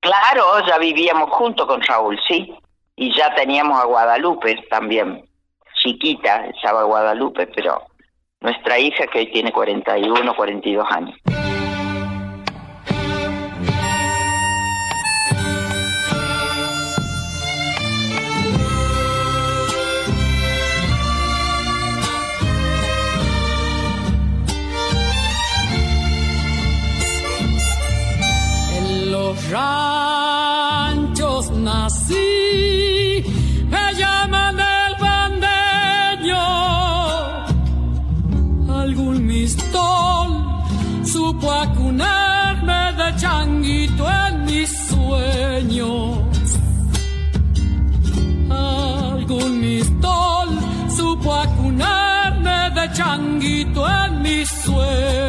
Claro, 0.00 0.66
ya 0.66 0.78
vivíamos 0.78 1.30
junto 1.30 1.66
con 1.66 1.80
Raúl, 1.82 2.18
sí. 2.26 2.52
Y 2.96 3.16
ya 3.16 3.34
teníamos 3.34 3.80
a 3.80 3.86
Guadalupe 3.86 4.56
también. 4.68 5.24
Chiquita, 5.80 6.46
estaba 6.46 6.82
Guadalupe, 6.84 7.46
pero 7.48 7.82
nuestra 8.40 8.78
hija 8.78 9.06
que 9.06 9.20
hoy 9.20 9.32
tiene 9.32 9.52
41, 9.52 10.34
42 10.34 10.86
años. 10.90 11.16
Ranchos 29.50 31.50
nací, 31.50 33.22
me 33.68 33.94
llaman 33.94 34.58
el 34.58 34.94
bandeño. 35.06 36.44
Algún 38.82 39.26
mistol 39.26 40.28
supo 41.04 41.52
acunarme 41.52 42.92
de 43.00 43.16
changuito 43.16 44.04
en 44.10 44.44
mis 44.44 44.70
sueños. 44.88 46.18
Algún 48.50 49.60
mistol 49.60 50.48
supo 50.96 51.34
acunarme 51.34 52.70
de 52.76 52.92
changuito 52.92 53.88
en 53.88 54.22
mis 54.22 54.48
sueños. 54.48 55.21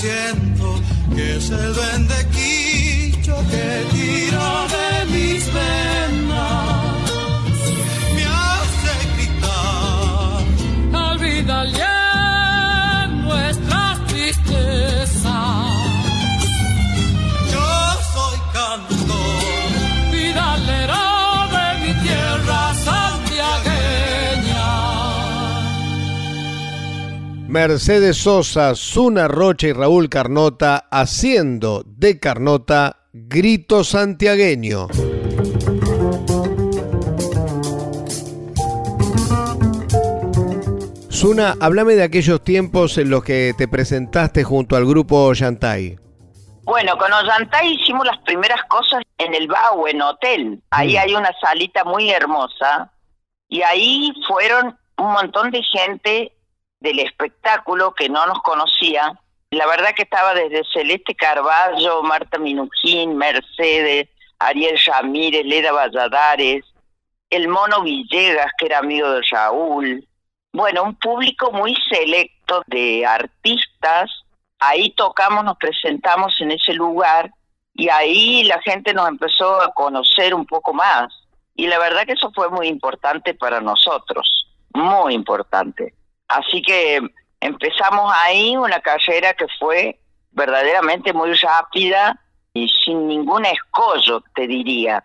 Siento 0.00 0.80
que 1.14 1.36
es 1.36 1.50
el 1.50 1.74
duende 1.74 2.14
quicho 2.32 3.36
que 3.50 3.89
Mercedes 27.50 28.16
Sosa, 28.16 28.76
Zuna 28.76 29.26
Rocha 29.26 29.66
y 29.66 29.72
Raúl 29.72 30.08
Carnota 30.08 30.86
haciendo 30.88 31.82
de 31.84 32.20
Carnota 32.20 33.08
Grito 33.12 33.82
Santiagueño. 33.82 34.86
Zuna, 41.10 41.54
háblame 41.60 41.94
de 41.94 42.04
aquellos 42.04 42.42
tiempos 42.42 42.96
en 42.98 43.10
los 43.10 43.24
que 43.24 43.52
te 43.58 43.68
presentaste 43.68 44.44
junto 44.44 44.76
al 44.76 44.86
grupo 44.86 45.32
Yantay. 45.32 45.98
Bueno, 46.62 46.96
con 46.96 47.12
Ollantay 47.12 47.74
hicimos 47.74 48.06
las 48.06 48.18
primeras 48.18 48.62
cosas 48.68 49.02
en 49.18 49.34
el 49.34 49.48
Bau, 49.48 49.86
en 49.88 50.00
hotel. 50.00 50.62
Ahí 50.70 50.94
Mm. 50.94 50.98
hay 50.98 51.14
una 51.14 51.30
salita 51.40 51.84
muy 51.84 52.10
hermosa. 52.10 52.92
Y 53.48 53.62
ahí 53.62 54.12
fueron 54.28 54.78
un 54.98 55.12
montón 55.12 55.50
de 55.50 55.60
gente 55.64 56.32
del 56.80 56.98
espectáculo 56.98 57.94
que 57.94 58.08
no 58.08 58.26
nos 58.26 58.40
conocía. 58.42 59.12
La 59.50 59.66
verdad 59.66 59.94
que 59.94 60.02
estaba 60.02 60.34
desde 60.34 60.64
Celeste 60.72 61.14
Carballo, 61.14 62.02
Marta 62.02 62.38
Minujín, 62.38 63.16
Mercedes, 63.16 64.08
Ariel 64.38 64.78
Ramírez, 64.86 65.44
Leda 65.44 65.72
Valladares, 65.72 66.64
el 67.28 67.48
Mono 67.48 67.82
Villegas, 67.82 68.52
que 68.58 68.66
era 68.66 68.78
amigo 68.78 69.10
de 69.10 69.22
Raúl. 69.30 70.06
Bueno, 70.52 70.82
un 70.82 70.94
público 70.96 71.52
muy 71.52 71.76
selecto 71.88 72.62
de 72.66 73.06
artistas. 73.06 74.10
Ahí 74.58 74.90
tocamos, 74.90 75.44
nos 75.44 75.56
presentamos 75.58 76.34
en 76.40 76.52
ese 76.52 76.72
lugar 76.72 77.30
y 77.74 77.88
ahí 77.88 78.44
la 78.44 78.60
gente 78.62 78.92
nos 78.92 79.08
empezó 79.08 79.60
a 79.60 79.72
conocer 79.72 80.34
un 80.34 80.46
poco 80.46 80.72
más. 80.72 81.12
Y 81.54 81.66
la 81.66 81.78
verdad 81.78 82.04
que 82.06 82.12
eso 82.12 82.30
fue 82.34 82.48
muy 82.48 82.68
importante 82.68 83.34
para 83.34 83.60
nosotros, 83.60 84.46
muy 84.72 85.14
importante. 85.14 85.94
Así 86.30 86.62
que 86.62 87.00
empezamos 87.40 88.12
ahí 88.14 88.56
una 88.56 88.80
carrera 88.80 89.34
que 89.34 89.46
fue 89.58 89.98
verdaderamente 90.30 91.12
muy 91.12 91.34
rápida 91.34 92.18
y 92.54 92.68
sin 92.84 93.08
ningún 93.08 93.44
escollo, 93.46 94.22
te 94.34 94.46
diría. 94.46 95.04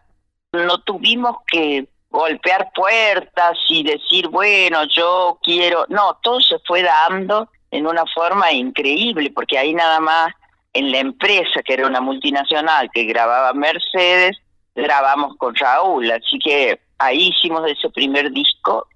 No 0.54 0.78
tuvimos 0.82 1.38
que 1.48 1.88
golpear 2.12 2.72
puertas 2.76 3.58
y 3.70 3.84
decir, 3.84 4.28
bueno, 4.28 4.84
yo 4.86 5.40
quiero... 5.42 5.86
No, 5.90 6.18
todo 6.22 6.40
se 6.40 6.60
fue 6.60 6.84
dando 6.84 7.50
en 7.72 7.88
una 7.88 8.04
forma 8.14 8.52
increíble, 8.52 9.32
porque 9.32 9.58
ahí 9.58 9.74
nada 9.74 10.00
más 10.00 10.32
en 10.74 10.92
la 10.92 11.00
empresa, 11.00 11.64
que 11.64 11.74
era 11.74 11.88
una 11.88 12.02
multinacional 12.02 12.90
que 12.94 13.06
grababa 13.06 13.52
Mercedes, 13.54 14.38
grabamos 14.76 15.36
con 15.38 15.56
Raúl, 15.56 16.12
así 16.12 16.38
que 16.38 16.80
ahí 17.00 17.30
hicimos 17.30 17.68
ese 17.68 17.90
primer 17.90 18.32
disco, 18.32 18.88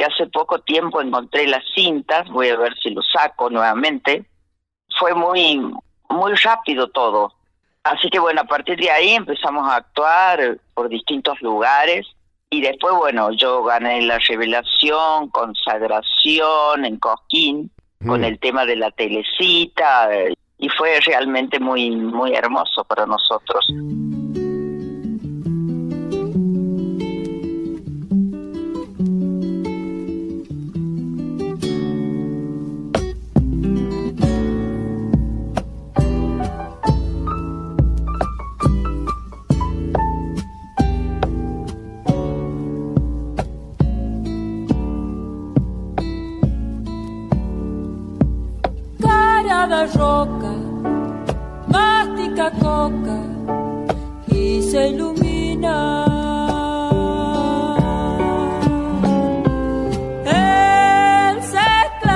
que 0.00 0.06
hace 0.06 0.26
poco 0.28 0.60
tiempo 0.60 1.02
encontré 1.02 1.46
las 1.46 1.62
cintas, 1.74 2.26
voy 2.30 2.48
a 2.48 2.56
ver 2.56 2.74
si 2.82 2.88
lo 2.88 3.02
saco 3.02 3.50
nuevamente. 3.50 4.24
Fue 4.98 5.12
muy, 5.12 5.60
muy 6.08 6.32
rápido 6.42 6.88
todo. 6.88 7.34
Así 7.84 8.08
que 8.08 8.18
bueno, 8.18 8.40
a 8.40 8.44
partir 8.44 8.78
de 8.78 8.90
ahí 8.90 9.10
empezamos 9.10 9.70
a 9.70 9.76
actuar 9.76 10.56
por 10.72 10.88
distintos 10.88 11.38
lugares 11.42 12.06
y 12.48 12.62
después, 12.62 12.94
bueno, 12.94 13.30
yo 13.32 13.62
gané 13.62 14.00
la 14.00 14.18
revelación, 14.20 15.28
consagración 15.28 16.86
en 16.86 16.96
Cosquín, 16.96 17.70
con 18.06 18.22
Mm. 18.22 18.24
el 18.24 18.38
tema 18.38 18.64
de 18.64 18.76
la 18.76 18.90
telecita, 18.92 20.08
eh, 20.16 20.32
y 20.56 20.70
fue 20.70 20.98
realmente 21.00 21.60
muy, 21.60 21.90
muy 21.90 22.32
hermoso 22.32 22.84
para 22.84 23.04
nosotros. 23.04 23.66
Cara 49.60 49.84
de 49.84 49.86
roca, 49.98 50.52
mastica 51.68 52.50
coca 52.52 53.18
y 54.28 54.62
se 54.62 54.88
ilumina. 54.88 55.76
El 60.24 61.42
seclanteño 61.54 62.14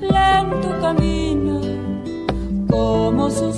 lento 0.00 0.68
camina 0.82 1.58
como 2.70 3.30
su 3.30 3.52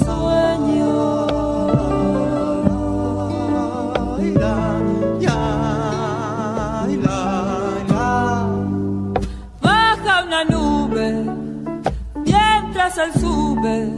mientras 12.90 13.14
él 13.14 13.20
sube, 13.20 13.88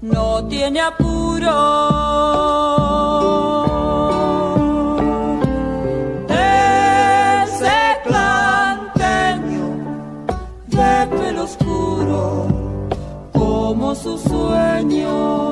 no 0.00 0.44
tiene 0.48 0.80
apuro. 0.80 1.50
Ese 6.28 7.98
clanteño 8.04 9.66
de 10.66 11.06
pelo 11.16 11.44
oscuro 11.44 12.46
como 13.32 13.94
su 13.94 14.18
sueño. 14.18 15.49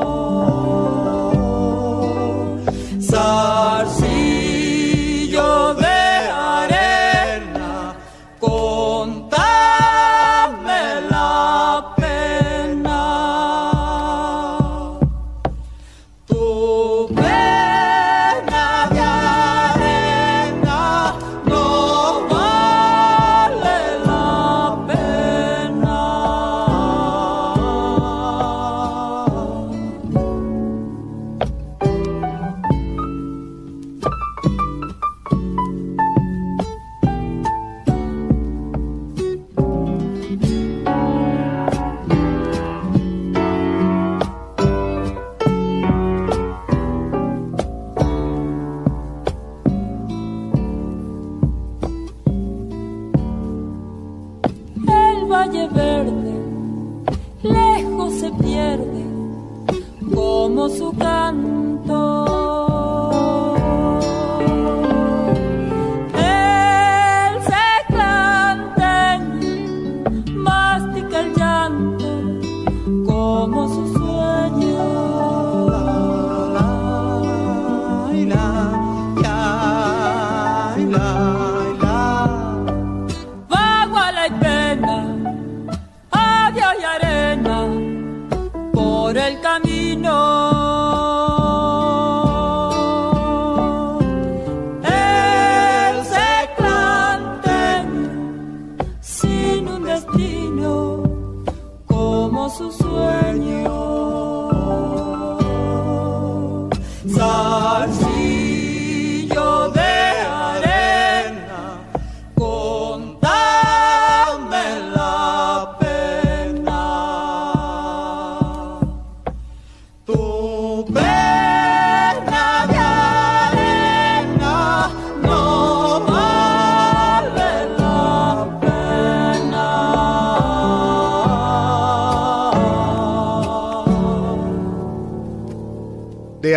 el 89.28 89.40
camino. 89.40 90.57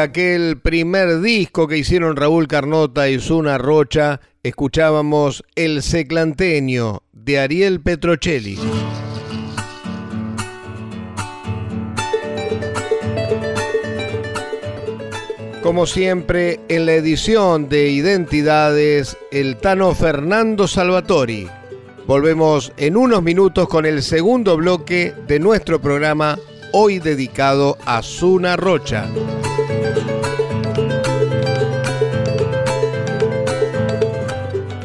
Aquel 0.01 0.59
primer 0.59 1.21
disco 1.21 1.67
que 1.67 1.77
hicieron 1.77 2.15
Raúl 2.15 2.47
Carnota 2.47 3.09
y 3.09 3.19
Zuna 3.19 3.57
Rocha, 3.57 4.21
escuchábamos 4.43 5.43
El 5.55 5.81
Seclanteño 5.83 7.03
de 7.13 7.39
Ariel 7.39 7.81
Petrocelli. 7.81 8.57
Como 15.61 15.85
siempre, 15.85 16.59
en 16.69 16.87
la 16.87 16.93
edición 16.93 17.69
de 17.69 17.89
Identidades, 17.89 19.15
el 19.31 19.57
Tano 19.57 19.93
Fernando 19.93 20.67
Salvatori. 20.67 21.47
Volvemos 22.07 22.73
en 22.77 22.97
unos 22.97 23.21
minutos 23.21 23.67
con 23.67 23.85
el 23.85 24.01
segundo 24.01 24.57
bloque 24.57 25.13
de 25.27 25.39
nuestro 25.39 25.79
programa, 25.79 26.39
hoy 26.73 26.97
dedicado 26.97 27.77
a 27.85 28.01
Zuna 28.01 28.57
Rocha. 28.57 29.07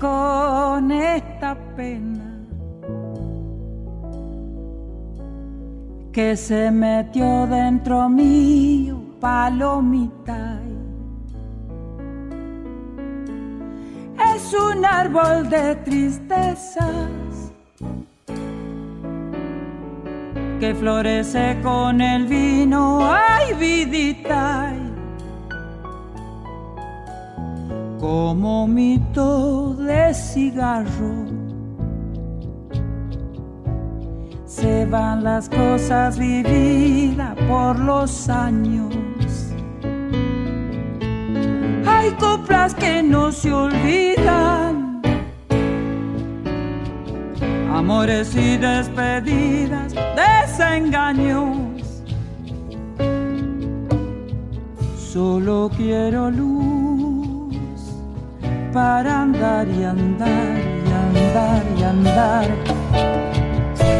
Con 0.00 0.90
esta 0.90 1.54
pena 1.76 2.38
que 6.10 6.36
se 6.36 6.70
metió 6.70 7.46
dentro 7.46 8.08
mío, 8.08 8.98
palomita? 9.20 10.58
Es 14.34 14.54
un 14.54 14.84
árbol 14.84 15.48
de 15.50 15.76
tristezas 15.76 17.52
que 20.58 20.74
florece 20.74 21.58
con 21.62 22.00
el 22.00 22.26
vino, 22.26 23.00
ay 23.02 23.54
vidita. 23.54 24.79
Como 28.10 28.66
mito 28.66 29.72
de 29.74 30.12
cigarro. 30.12 31.14
Se 34.46 34.84
van 34.86 35.22
las 35.22 35.48
cosas 35.48 36.18
vividas 36.18 37.36
por 37.48 37.78
los 37.78 38.28
años. 38.28 38.92
Hay 41.86 42.10
coplas 42.18 42.74
que 42.74 43.00
no 43.00 43.30
se 43.30 43.52
olvidan. 43.52 45.00
Amores 47.72 48.34
y 48.34 48.56
despedidas, 48.56 49.94
desengaños. 50.16 52.02
Solo 55.12 55.70
quiero 55.76 56.28
luz 56.28 56.89
para 58.72 59.22
andar 59.22 59.66
y 59.68 59.84
andar 59.84 60.56
y 60.86 60.92
andar 60.92 61.62
y 61.76 61.82
andar. 61.82 62.46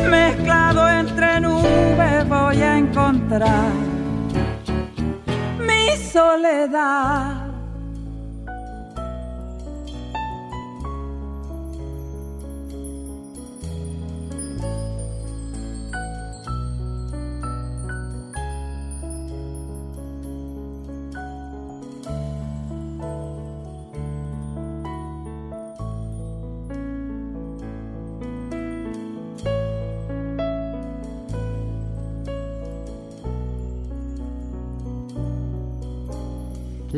Mezclado 0.09 0.89
entre 0.89 1.41
nubes 1.41 2.29
voy 2.29 2.63
a 2.63 2.79
encontrar 2.79 3.73
mi 5.59 5.97
soledad. 5.97 7.40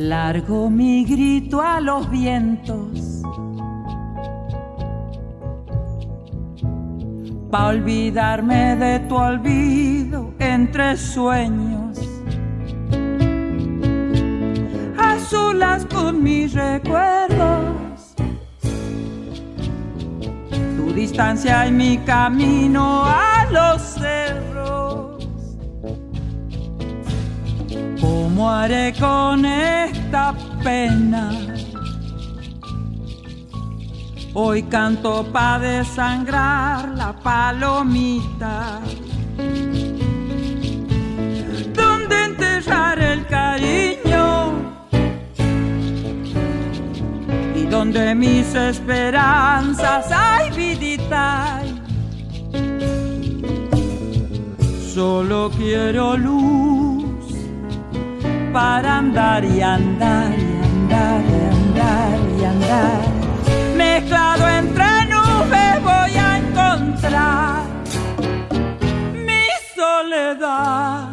Largo 0.08 0.68
mi 0.68 1.04
grito 1.04 1.60
a 1.60 1.80
los 1.80 2.10
vientos. 2.10 3.22
Pa' 7.52 7.68
olvidarme 7.68 8.74
de 8.74 8.98
tu 9.08 9.14
olvido 9.14 10.34
entre 10.40 10.96
sueños. 10.96 12.00
A 14.98 15.20
solas 15.20 15.86
con 15.86 16.20
mis 16.20 16.52
recuerdos. 16.52 18.16
Tu 20.76 20.92
distancia 20.94 21.68
y 21.68 21.70
mi 21.70 21.98
camino 21.98 23.04
a 23.04 23.46
los 23.52 23.80
cerros. 23.82 24.21
¿Cómo 28.42 28.58
con 28.98 29.44
esta 29.44 30.34
pena? 30.64 31.30
Hoy 34.34 34.64
canto 34.64 35.24
pa' 35.32 35.60
desangrar 35.60 36.88
la 36.88 37.12
palomita. 37.12 38.80
¿Dónde 41.72 42.24
enterrar 42.24 42.98
el 42.98 43.24
cariño? 43.28 44.54
Y 47.54 47.64
donde 47.66 48.12
mis 48.16 48.52
esperanzas 48.56 50.10
hay 50.10 50.50
vidita. 50.50 51.62
Solo 54.92 55.48
quiero 55.56 56.16
luz 56.16 56.81
para 58.52 58.98
andar 58.98 59.44
y 59.44 59.62
andar 59.62 60.38
y 60.38 60.58
andar 60.62 61.22
y 61.24 61.34
andar 61.54 62.18
y 62.38 62.44
andar. 62.44 63.02
Mezclado 63.76 64.48
entre 64.48 65.06
nubes 65.06 65.82
voy 65.82 66.14
a 66.16 66.38
encontrar 66.38 67.62
mi 69.14 69.44
soledad. 69.74 71.11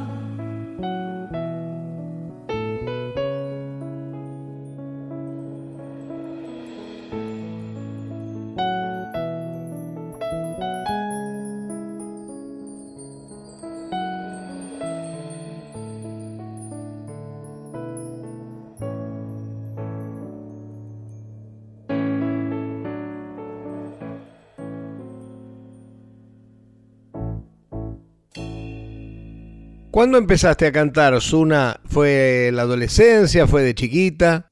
¿Cuándo 29.92 30.20
empezaste 30.20 30.68
a 30.68 30.72
cantar, 30.72 31.20
Zuna? 31.20 31.78
¿Fue 31.84 32.52
la 32.54 32.62
adolescencia? 32.62 33.48
¿Fue 33.48 33.64
de 33.64 33.74
chiquita? 33.74 34.52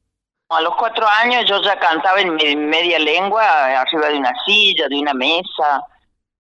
A 0.50 0.62
los 0.62 0.76
cuatro 0.76 1.06
años 1.08 1.46
yo 1.48 1.62
ya 1.62 1.78
cantaba 1.78 2.20
en 2.22 2.70
media 2.70 2.98
lengua, 2.98 3.44
arriba 3.82 4.08
de 4.08 4.18
una 4.18 4.34
silla, 4.46 4.88
de 4.88 5.00
una 5.00 5.14
mesa. 5.14 5.84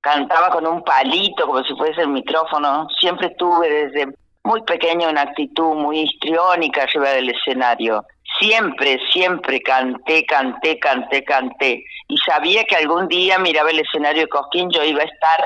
Cantaba 0.02 0.50
con 0.50 0.66
un 0.66 0.84
palito, 0.84 1.46
como 1.46 1.64
si 1.64 1.76
fuese 1.76 2.02
el 2.02 2.08
micrófono. 2.08 2.88
Siempre 3.00 3.30
tuve 3.38 3.70
desde 3.70 4.08
muy 4.44 4.64
pequeña, 4.64 5.10
una 5.10 5.22
actitud 5.22 5.76
muy 5.76 6.00
histriónica 6.00 6.84
arriba 6.84 7.10
del 7.10 7.30
escenario. 7.30 8.04
Siempre, 8.40 8.98
siempre 9.14 9.62
canté, 9.62 10.26
canté, 10.26 10.80
canté, 10.80 11.24
canté. 11.24 11.84
Y 12.08 12.18
sabía 12.26 12.64
que 12.64 12.78
algún 12.78 13.08
día 13.08 13.38
miraba 13.38 13.70
el 13.70 13.80
escenario 13.80 14.24
de 14.24 14.30
Cosquín, 14.30 14.72
yo 14.72 14.84
iba 14.84 15.04
a 15.04 15.06
estar 15.06 15.46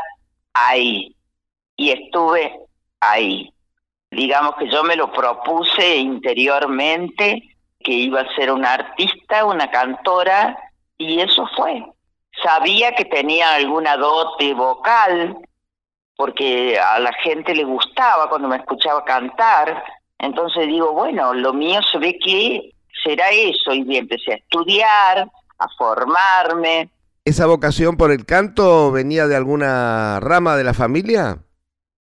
ahí. 0.54 1.14
Y 1.76 1.90
estuve 1.92 2.54
ahí. 3.02 3.54
Digamos 4.10 4.56
que 4.58 4.70
yo 4.70 4.84
me 4.84 4.96
lo 4.96 5.12
propuse 5.12 5.98
interiormente, 5.98 7.56
que 7.80 7.92
iba 7.92 8.22
a 8.22 8.36
ser 8.36 8.52
una 8.52 8.74
artista, 8.74 9.46
una 9.46 9.70
cantora, 9.70 10.58
y 10.98 11.20
eso 11.20 11.50
fue. 11.56 11.84
Sabía 12.44 12.94
que 12.96 13.06
tenía 13.06 13.56
alguna 13.56 13.98
dote 13.98 14.54
vocal, 14.54 15.38
porque 16.16 16.80
a 16.80 17.00
la 17.00 17.12
gente 17.14 17.56
le 17.56 17.64
gustaba 17.64 18.30
cuando 18.30 18.48
me 18.48 18.58
escuchaba 18.58 19.04
cantar. 19.04 19.84
Entonces 20.20 20.68
digo, 20.68 20.94
bueno, 20.94 21.34
lo 21.34 21.54
mío 21.54 21.82
se 21.92 21.98
ve 21.98 22.20
que 22.24 22.72
será 23.04 23.30
eso. 23.32 23.74
Y 23.74 23.98
empecé 23.98 24.34
a 24.34 24.36
estudiar, 24.36 25.32
a 25.58 25.68
formarme. 25.78 26.90
¿Esa 27.26 27.46
vocación 27.46 27.98
por 27.98 28.12
el 28.12 28.26
canto 28.26 28.92
venía 28.92 29.28
de 29.28 29.36
alguna 29.36 30.20
rama 30.20 30.56
de 30.56 30.64
la 30.64 30.74
familia? 30.74 31.40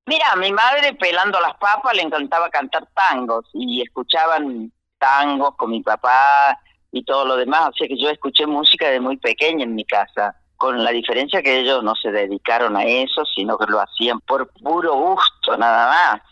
Mira, 0.07 0.35
mi 0.37 0.51
madre 0.53 0.95
pelando 0.95 1.41
las 1.41 1.57
papas 1.57 1.95
le 1.95 2.03
encantaba 2.03 2.51
cantar 2.51 2.89
tangos 2.95 3.47
y 3.53 3.83
escuchaban 3.83 4.73
tangos 4.99 5.55
con 5.57 5.71
mi 5.71 5.83
papá 5.83 6.59
y 6.93 7.05
todo 7.05 7.25
lo 7.25 7.37
demás. 7.37 7.69
O 7.69 7.73
sea 7.73 7.89
que 7.89 8.01
yo 8.01 8.09
escuché 8.11 8.47
música 8.47 8.89
de 8.89 9.01
muy 9.01 9.17
pequeña 9.17 9.65
en 9.65 9.75
mi 9.75 9.85
casa, 9.85 10.37
con 10.57 10.83
la 10.85 10.91
diferencia 10.91 11.43
que 11.43 11.61
ellos 11.61 11.83
no 11.83 11.95
se 11.95 12.11
dedicaron 12.11 12.77
a 12.77 12.85
eso, 12.85 13.25
sino 13.35 13.57
que 13.57 13.71
lo 13.71 13.81
hacían 13.81 14.21
por 14.21 14.53
puro 14.53 14.95
gusto 14.95 15.57
nada 15.57 15.89
más. 15.89 16.23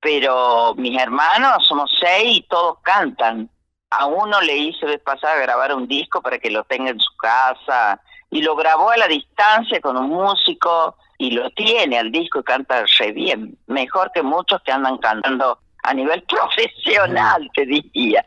Pero 0.00 0.74
mis 0.76 1.00
hermanos 1.00 1.66
somos 1.66 1.90
seis 2.00 2.38
y 2.38 2.42
todos 2.48 2.78
cantan. 2.82 3.50
A 3.90 4.06
uno 4.06 4.40
le 4.42 4.56
hice 4.56 4.84
vez 4.84 5.00
pasada 5.00 5.36
grabar 5.36 5.74
un 5.74 5.88
disco 5.88 6.20
para 6.20 6.38
que 6.38 6.50
lo 6.50 6.64
tenga 6.64 6.90
en 6.90 7.00
su 7.00 7.16
casa 7.16 8.00
y 8.30 8.42
lo 8.42 8.54
grabó 8.54 8.90
a 8.90 8.98
la 8.98 9.08
distancia 9.08 9.80
con 9.80 9.96
un 9.96 10.10
músico 10.10 10.96
y 11.18 11.32
lo 11.32 11.50
tiene 11.50 11.98
al 11.98 12.12
disco 12.12 12.40
y 12.40 12.44
canta 12.44 12.84
re 12.98 13.12
bien, 13.12 13.58
mejor 13.66 14.10
que 14.14 14.22
muchos 14.22 14.62
que 14.62 14.72
andan 14.72 14.98
cantando 14.98 15.58
a 15.82 15.92
nivel 15.92 16.22
profesional, 16.28 17.50
te 17.54 17.66
diría. 17.66 18.24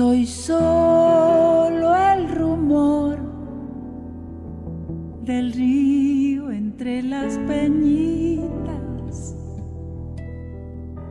Soy 0.00 0.24
solo 0.24 1.94
el 1.94 2.30
rumor 2.30 3.18
del 5.24 5.52
río 5.52 6.50
entre 6.50 7.02
las 7.02 7.36
peñitas. 7.40 9.36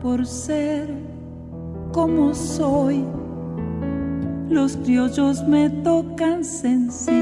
Por 0.02 0.26
ser 0.26 0.92
como 1.92 2.34
soy, 2.34 3.04
los 4.48 4.76
criollos 4.78 5.46
me 5.46 5.70
tocan 5.70 6.44
sencillita. 6.44 7.19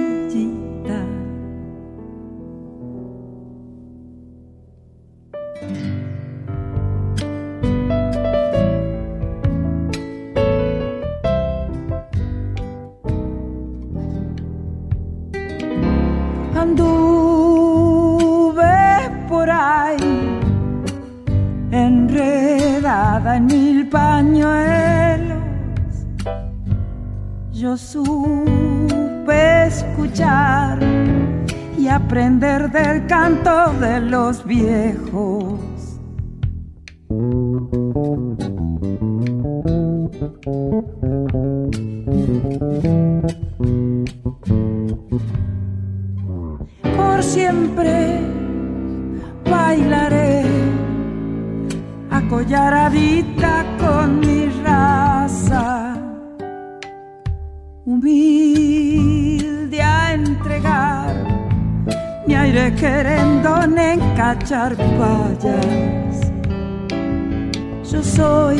Yo 67.90 68.02
soy 68.02 68.58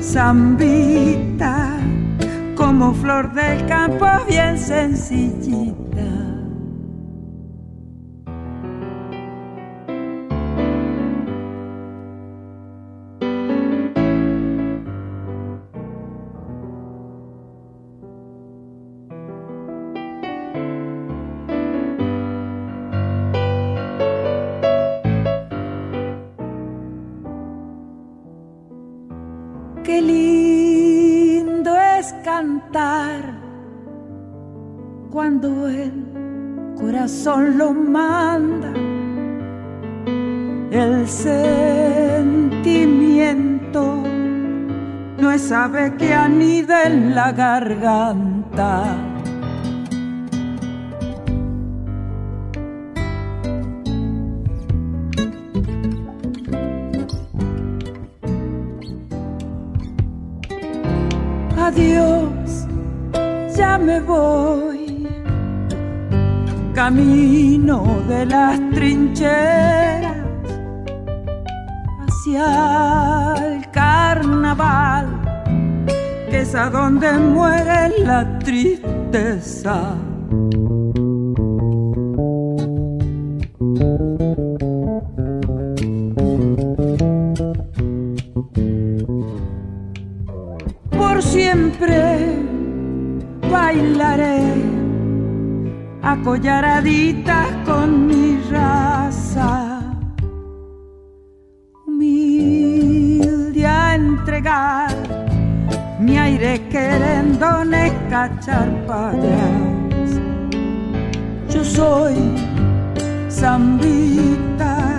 zambita, 0.00 1.78
como 2.56 2.94
flor 2.94 3.30
del 3.34 3.66
campo 3.66 4.06
bien 4.26 4.58
sencillita. 4.58 6.25
Corazón 37.26 37.58
lo 37.58 37.72
manda. 37.72 38.72
El 40.70 41.08
sentimiento 41.08 42.22
no 45.18 45.30
es 45.32 45.50
ave 45.50 45.94
que 45.96 46.14
anida 46.14 46.84
en 46.84 47.14
la 47.14 47.32
garganta. 47.32 48.96
Adiós, 61.58 62.66
ya 63.56 63.78
me 63.78 64.00
voy. 64.00 64.45
Camino 66.86 68.00
de 68.06 68.26
las 68.26 68.60
trincheras 68.70 70.18
hacia 71.98 73.34
el 73.44 73.68
carnaval, 73.72 75.08
que 76.30 76.42
es 76.42 76.54
a 76.54 76.70
donde 76.70 77.10
muere 77.10 77.88
la 78.04 78.38
tristeza. 78.38 79.96
Acollaradita 96.26 97.46
con 97.64 98.08
mi 98.08 98.40
raza, 98.50 99.80
humilde 101.86 103.64
a 103.64 103.94
entregar 103.94 104.90
mi 106.00 106.18
aire 106.18 106.66
querendones 106.68 107.92
cacharpayas. 108.10 109.20
Yo 111.48 111.62
soy 111.62 112.16
zambita, 113.30 114.98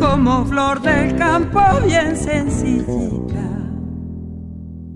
como 0.00 0.44
flor 0.46 0.80
del 0.82 1.14
campo 1.14 1.60
bien 1.86 2.16
sencillita. 2.16 3.29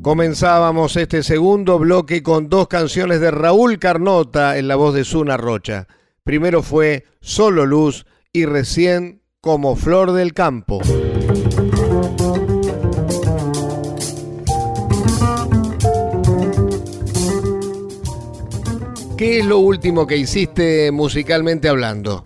Comenzábamos 0.05 0.96
este 0.96 1.22
segundo 1.22 1.78
bloque 1.78 2.22
con 2.22 2.50
dos 2.50 2.68
canciones 2.68 3.20
de 3.20 3.30
Raúl 3.30 3.78
Carnota 3.78 4.59
en 4.59 4.68
la 4.68 4.76
voz 4.76 4.92
de 4.92 5.02
Zuna 5.02 5.38
Rocha. 5.38 5.88
Primero 6.22 6.62
fue 6.62 7.05
Solo 7.22 7.64
Luz 7.64 8.05
y 8.30 8.44
recién 8.44 9.22
Como 9.40 9.76
Flor 9.76 10.12
del 10.12 10.34
Campo. 10.34 10.82
¿Qué 19.16 19.38
es 19.38 19.46
lo 19.46 19.59
último 19.59 20.07
que 20.07 20.18
hiciste 20.18 20.92
musicalmente 20.92 21.70
hablando? 21.70 22.24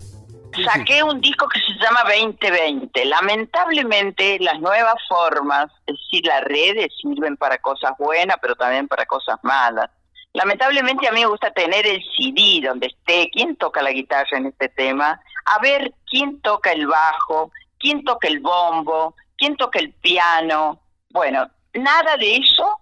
Saqué 0.63 1.03
un 1.03 1.21
disco 1.21 1.47
que 1.47 1.59
se 1.59 1.73
llama 1.79 2.03
2020. 2.03 3.05
Lamentablemente 3.05 4.39
las 4.39 4.59
nuevas 4.59 4.95
formas, 5.07 5.71
es 5.85 5.95
decir, 5.95 6.25
las 6.25 6.43
redes 6.43 6.93
sirven 7.01 7.37
para 7.37 7.57
cosas 7.57 7.93
buenas, 7.97 8.37
pero 8.41 8.55
también 8.55 8.87
para 8.87 9.05
cosas 9.05 9.37
malas. 9.43 9.89
Lamentablemente 10.33 11.07
a 11.07 11.11
mí 11.11 11.21
me 11.21 11.25
gusta 11.25 11.51
tener 11.51 11.85
el 11.87 12.03
CD 12.15 12.61
donde 12.67 12.87
esté, 12.87 13.29
quién 13.31 13.55
toca 13.55 13.81
la 13.81 13.91
guitarra 13.91 14.37
en 14.37 14.47
este 14.47 14.69
tema, 14.69 15.19
a 15.45 15.59
ver 15.59 15.93
quién 16.05 16.39
toca 16.41 16.71
el 16.71 16.85
bajo, 16.87 17.51
quién 17.79 18.03
toca 18.03 18.27
el 18.27 18.39
bombo, 18.39 19.15
quién 19.37 19.55
toca 19.55 19.79
el 19.79 19.91
piano. 19.93 20.79
Bueno, 21.09 21.49
nada 21.73 22.17
de 22.17 22.37
eso 22.37 22.77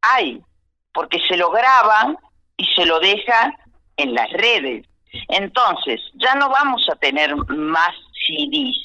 hay, 0.00 0.42
porque 0.92 1.18
se 1.28 1.36
lo 1.36 1.50
graban 1.50 2.16
y 2.56 2.64
se 2.74 2.86
lo 2.86 3.00
dejan 3.00 3.54
en 3.96 4.14
las 4.14 4.30
redes. 4.32 4.86
Entonces, 5.28 6.00
ya 6.14 6.34
no 6.34 6.48
vamos 6.48 6.86
a 6.90 6.96
tener 6.96 7.34
más 7.36 7.94
CDs. 8.26 8.76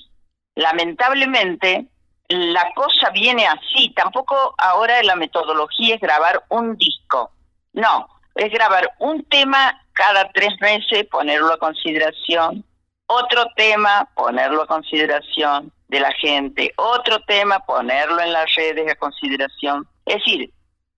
Lamentablemente, 0.56 1.88
la 2.28 2.72
cosa 2.76 3.10
viene 3.12 3.48
así. 3.48 3.90
Tampoco 3.96 4.54
ahora 4.58 5.02
la 5.04 5.16
metodología 5.16 5.96
es 5.96 6.02
grabar 6.02 6.44
un 6.50 6.76
disco. 6.76 7.32
No, 7.74 8.08
es 8.36 8.52
grabar 8.52 8.92
un 9.00 9.24
tema 9.26 9.82
cada 9.94 10.32
tres 10.32 10.60
meses, 10.60 11.06
ponerlo 11.10 11.54
a 11.54 11.58
consideración. 11.58 12.64
Otro 13.08 13.46
tema, 13.56 14.10
ponerlo 14.16 14.64
a 14.64 14.68
consideración 14.68 15.72
de 15.88 16.00
la 16.00 16.12
gente. 16.14 16.74
Otro 16.78 17.20
tema, 17.22 17.60
ponerlo 17.60 18.22
en 18.22 18.34
las 18.34 18.54
redes 18.56 18.92
a 18.92 18.96
consideración. 18.96 19.88
Es 20.06 20.16
decir, 20.16 20.52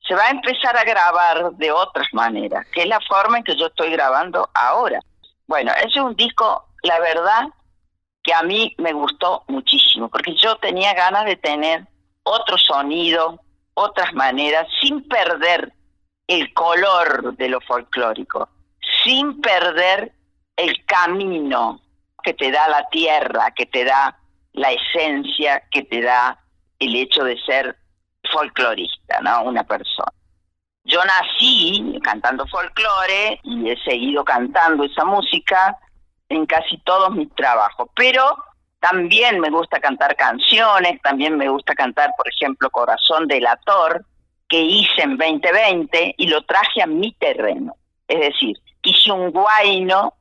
se 0.08 0.16
va 0.16 0.26
a 0.26 0.30
empezar 0.30 0.78
a 0.78 0.84
grabar 0.84 1.52
de 1.54 1.72
otras 1.72 2.08
maneras, 2.14 2.66
que 2.68 2.84
es 2.84 2.88
la 2.88 3.00
forma 3.02 3.38
en 3.38 3.44
que 3.44 3.56
yo 3.56 3.68
estoy 3.68 3.90
grabando 3.92 4.50
ahora. 4.54 5.00
Bueno, 5.48 5.72
ese 5.78 5.88
es 5.88 5.98
un 5.98 6.16
disco, 6.16 6.66
la 6.84 7.00
verdad, 7.00 7.44
que 8.24 8.34
a 8.34 8.42
mí 8.44 8.74
me 8.80 8.94
gustó 8.94 9.44
muchísimo, 9.48 10.10
porque 10.10 10.36
yo 10.36 10.56
tenía 10.58 10.94
ganas 10.94 11.26
de 11.26 11.36
tener 11.36 11.88
otro 12.24 12.58
sonido, 12.58 13.40
otras 13.76 14.14
maneras, 14.14 14.68
sin 14.82 15.08
perder 15.08 15.72
el 16.28 16.52
color 16.54 17.36
de 17.38 17.50
lo 17.50 17.62
folclórico, 17.62 18.50
sin 19.04 19.40
perder 19.42 20.12
el 20.56 20.86
camino 20.86 21.80
que 22.24 22.34
te 22.34 22.52
da 22.52 22.68
la 22.68 22.90
tierra, 22.90 23.52
que 23.52 23.68
te 23.68 23.86
da 23.86 24.18
la 24.54 24.72
esencia, 24.72 25.64
que 25.70 25.84
te 25.84 26.02
da 26.02 26.40
el 26.80 26.96
hecho 26.96 27.24
de 27.24 27.38
ser 27.42 27.78
folclorista, 28.32 29.20
¿no? 29.22 29.44
Una 29.44 29.64
persona. 29.64 30.12
Yo 30.86 31.00
nací 31.04 32.00
cantando 32.04 32.46
folclore 32.48 33.40
y 33.44 33.70
he 33.70 33.84
seguido 33.84 34.24
cantando 34.24 34.84
esa 34.84 35.04
música 35.04 35.78
en 36.30 36.46
casi 36.46 36.78
todos 36.80 37.12
mis 37.12 37.34
trabajos, 37.36 37.90
pero 37.96 38.38
también 38.80 39.40
me 39.40 39.50
gusta 39.50 39.80
cantar 39.80 40.16
canciones, 40.16 41.02
también 41.02 41.38
me 41.38 41.50
gusta 41.50 41.74
cantar, 41.74 42.12
por 42.16 42.28
ejemplo, 42.28 42.70
Corazón 42.70 43.28
Delator, 43.28 44.06
que 44.48 44.62
hice 44.62 45.02
en 45.02 45.18
2020 45.18 46.16
y 46.18 46.28
lo 46.28 46.44
traje 46.44 46.84
a 46.84 46.88
mi 46.88 47.14
terreno. 47.14 47.76
Es 48.08 48.20
decir, 48.20 48.56
hice 48.84 49.12
un 49.12 49.32
guaino 49.32 50.14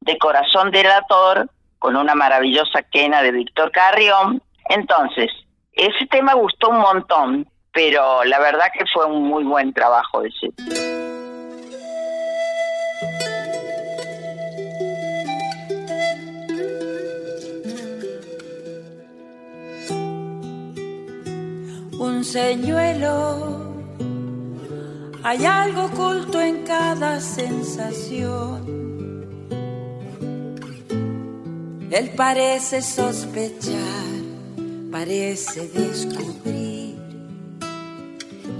de 0.00 0.18
Corazón 0.18 0.70
Delator 0.70 1.50
con 1.78 1.96
una 1.96 2.14
maravillosa 2.14 2.82
quena 2.82 3.22
de 3.22 3.32
Víctor 3.32 3.70
Carrión. 3.70 4.42
Entonces, 4.68 5.30
ese 5.72 6.06
tema 6.06 6.34
gustó 6.34 6.68
un 6.68 6.78
montón, 6.78 7.48
pero 7.72 8.24
la 8.24 8.38
verdad 8.40 8.66
que 8.72 8.84
fue 8.92 9.06
un 9.06 9.28
muy 9.28 9.44
buen 9.44 9.72
trabajo 9.72 10.22
ese. 10.22 10.50
un 22.00 22.24
señuelo. 22.24 23.60
Hay 25.22 25.44
algo 25.44 25.84
oculto 25.84 26.40
en 26.40 26.64
cada 26.64 27.20
sensación. 27.20 28.80
Él 31.90 32.10
parece 32.16 32.80
sospechar, 32.80 33.76
parece 34.90 35.68
descubrir 35.68 36.99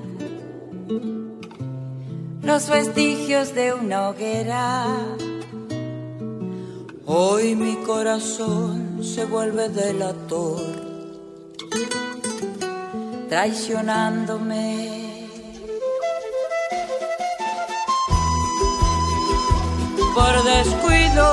los 2.41 2.69
vestigios 2.69 3.53
de 3.53 3.73
una 3.73 4.09
hoguera. 4.09 4.85
Hoy 7.05 7.55
mi 7.55 7.75
corazón 7.85 9.03
se 9.03 9.25
vuelve 9.25 9.69
delator, 9.69 10.61
traicionándome. 13.29 15.27
Por 20.15 20.43
descuido, 20.43 21.25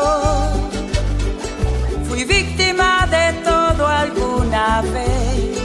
fui 2.08 2.24
alguna 3.82 4.82
vez. 4.82 5.58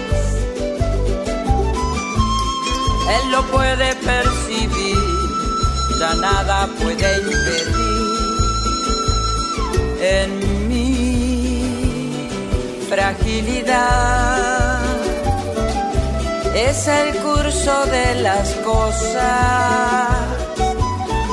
Él 3.16 3.32
lo 3.32 3.42
puede 3.48 3.96
percibir, 3.96 4.98
ya 6.00 6.14
nada 6.16 6.68
puede 6.80 7.20
impedir 7.22 8.00
en 10.02 10.68
mi 10.68 12.30
fragilidad. 12.90 14.80
Es 16.56 16.88
el 16.88 17.16
curso 17.18 17.86
de 17.86 18.16
las 18.22 18.50
cosas. 18.66 20.10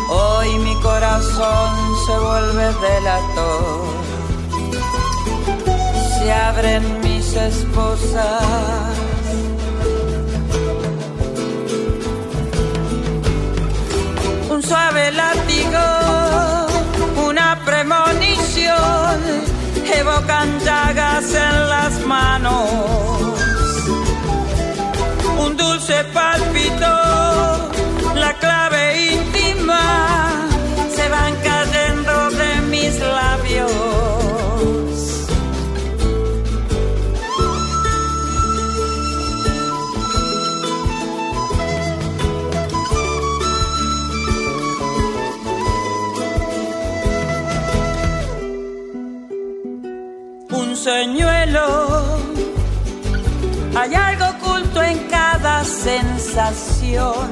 Hoy 0.09 0.59
mi 0.59 0.75
corazón 0.81 1.97
se 2.07 2.19
vuelve 2.19 2.67
delator. 2.87 3.96
Se 6.27 6.33
abren 6.33 6.83
mis 7.03 7.37
esposas. 7.37 8.97
Un 14.51 14.61
suave 14.61 15.13
látigo 15.13 15.87
una 17.29 17.61
premonición, 17.65 19.21
evocan 20.01 20.49
llagas 20.65 21.33
en 21.33 21.69
las 21.69 21.93
manos. 22.05 22.71
Un 25.45 25.57
dulce 25.57 25.97
palpito, 26.13 26.93
señuelo. 50.87 51.67
Hay 53.77 53.93
algo 53.95 54.25
oculto 54.37 54.81
en 54.83 54.99
cada 55.09 55.65
sensación. 55.65 57.27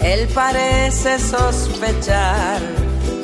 Él 0.00 0.28
parece 0.34 1.18
sospechar, 1.18 2.60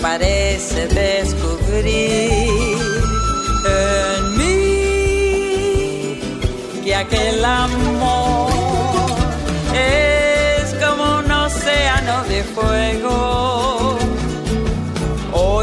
parece 0.02 0.88
descubrir 0.88 2.78
en 3.80 4.22
mí 4.38 6.20
que 6.84 6.94
aquel 6.94 7.42
amor 7.44 8.50
es 9.74 10.74
como 10.82 11.20
un 11.20 11.30
océano 11.32 12.24
de 12.24 12.44
fuego. 12.54 13.57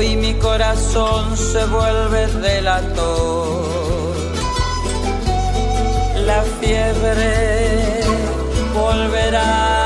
Hoy 0.06 0.16
mi 0.18 0.36
corazón 0.36 1.36
se 1.36 1.66
vuelve 1.66 2.28
delator. 2.28 4.16
La 6.28 6.44
fiebre 6.60 8.02
volverá. 8.76 9.85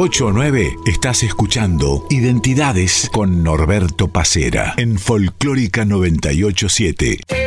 8 0.00 0.28
a 0.28 0.32
9 0.32 0.76
estás 0.86 1.24
escuchando 1.24 2.06
Identidades 2.08 3.10
con 3.12 3.42
Norberto 3.42 4.06
Pacera 4.06 4.74
en 4.76 4.96
Folclórica 4.96 5.84
987. 5.84 7.37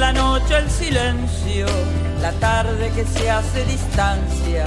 La 0.00 0.12
noche 0.14 0.56
el 0.56 0.70
silencio, 0.70 1.66
la 2.22 2.32
tarde 2.32 2.90
que 2.96 3.04
se 3.04 3.30
hace 3.30 3.66
distancia, 3.66 4.64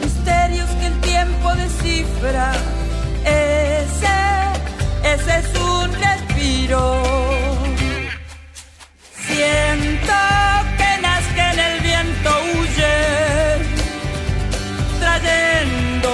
misterios 0.00 0.70
que 0.78 0.86
el 0.86 1.00
tiempo 1.00 1.52
descifra, 1.56 2.52
ese, 3.24 4.18
ese 5.02 5.38
es 5.40 5.60
un 5.60 5.92
respiro. 5.92 7.02
Siento 9.26 10.18
que 10.78 11.02
nazca 11.02 11.52
en 11.52 11.58
el 11.58 11.80
viento 11.80 12.30
huye, 12.54 12.96
trayendo 15.00 16.10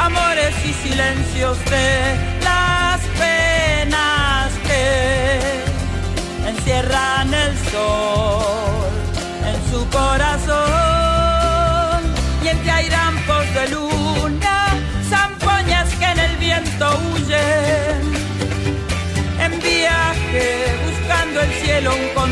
amores 0.00 0.54
y 0.64 0.72
silencios 0.88 1.62
de 1.66 2.33
cielo 21.74 21.90
un 21.92 22.23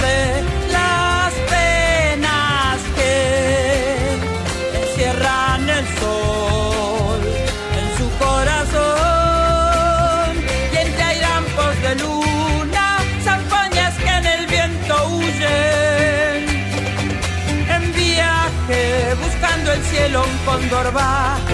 de 0.00 0.42
las 0.72 1.32
penas 1.52 2.78
que 2.96 3.14
encierran 4.80 5.68
el 5.68 5.86
sol 6.00 7.20
en 7.78 7.86
su 7.98 8.06
corazón. 8.24 8.74
Y 10.72 10.76
entre 10.76 11.02
airampos 11.02 11.74
de 11.82 11.92
luna, 11.96 12.86
zampoñas 13.24 13.94
que 13.98 14.08
en 14.08 14.26
el 14.26 14.46
viento 14.46 14.94
huyen. 15.08 16.38
En 17.76 17.84
viaje 17.94 19.14
buscando 19.22 19.72
el 19.72 19.82
cielo 19.82 20.24
un 20.24 20.36
cóndor 20.44 20.86
va 20.96 21.45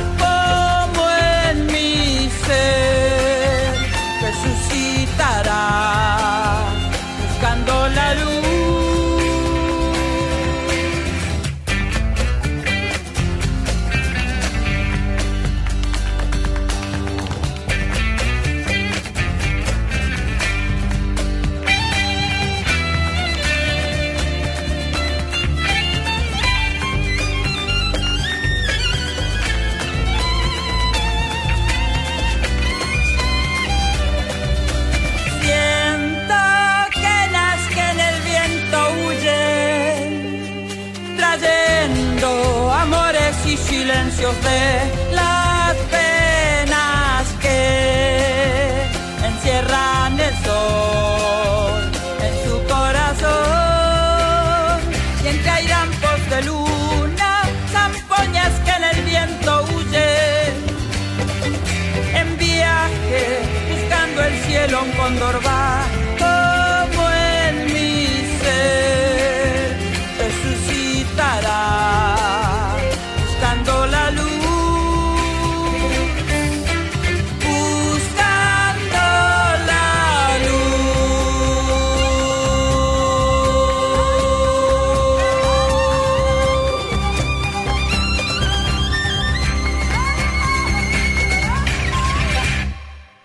cielo 65.32 65.38
un 65.38 65.71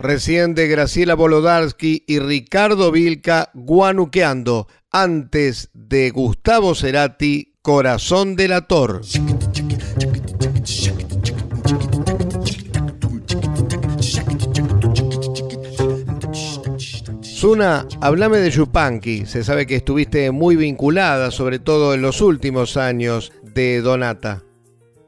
Recién 0.08 0.56
de 0.56 0.70
Graciela 0.70 1.16
Bolodarsky 1.16 2.06
y 2.08 2.20
Ricardo 2.20 2.94
Vilca 2.94 3.50
guanuqueando. 3.54 4.68
Antes 4.90 5.70
de 5.74 6.12
Gustavo 6.12 6.76
Cerati, 6.76 7.58
Corazón 7.62 8.38
del 8.38 8.54
Ator. 8.54 9.02
Zuna, 17.22 17.86
háblame 18.00 18.38
de 18.38 18.50
Yupanqui. 18.50 19.26
Se 19.26 19.44
sabe 19.44 19.68
que 19.68 19.76
estuviste 19.76 20.32
muy 20.32 20.56
vinculada, 20.56 21.32
sobre 21.32 21.60
todo 21.60 21.94
en 21.94 22.02
los 22.02 22.22
últimos 22.22 22.78
años, 22.78 23.34
de 23.44 23.82
Donata. 23.82 24.42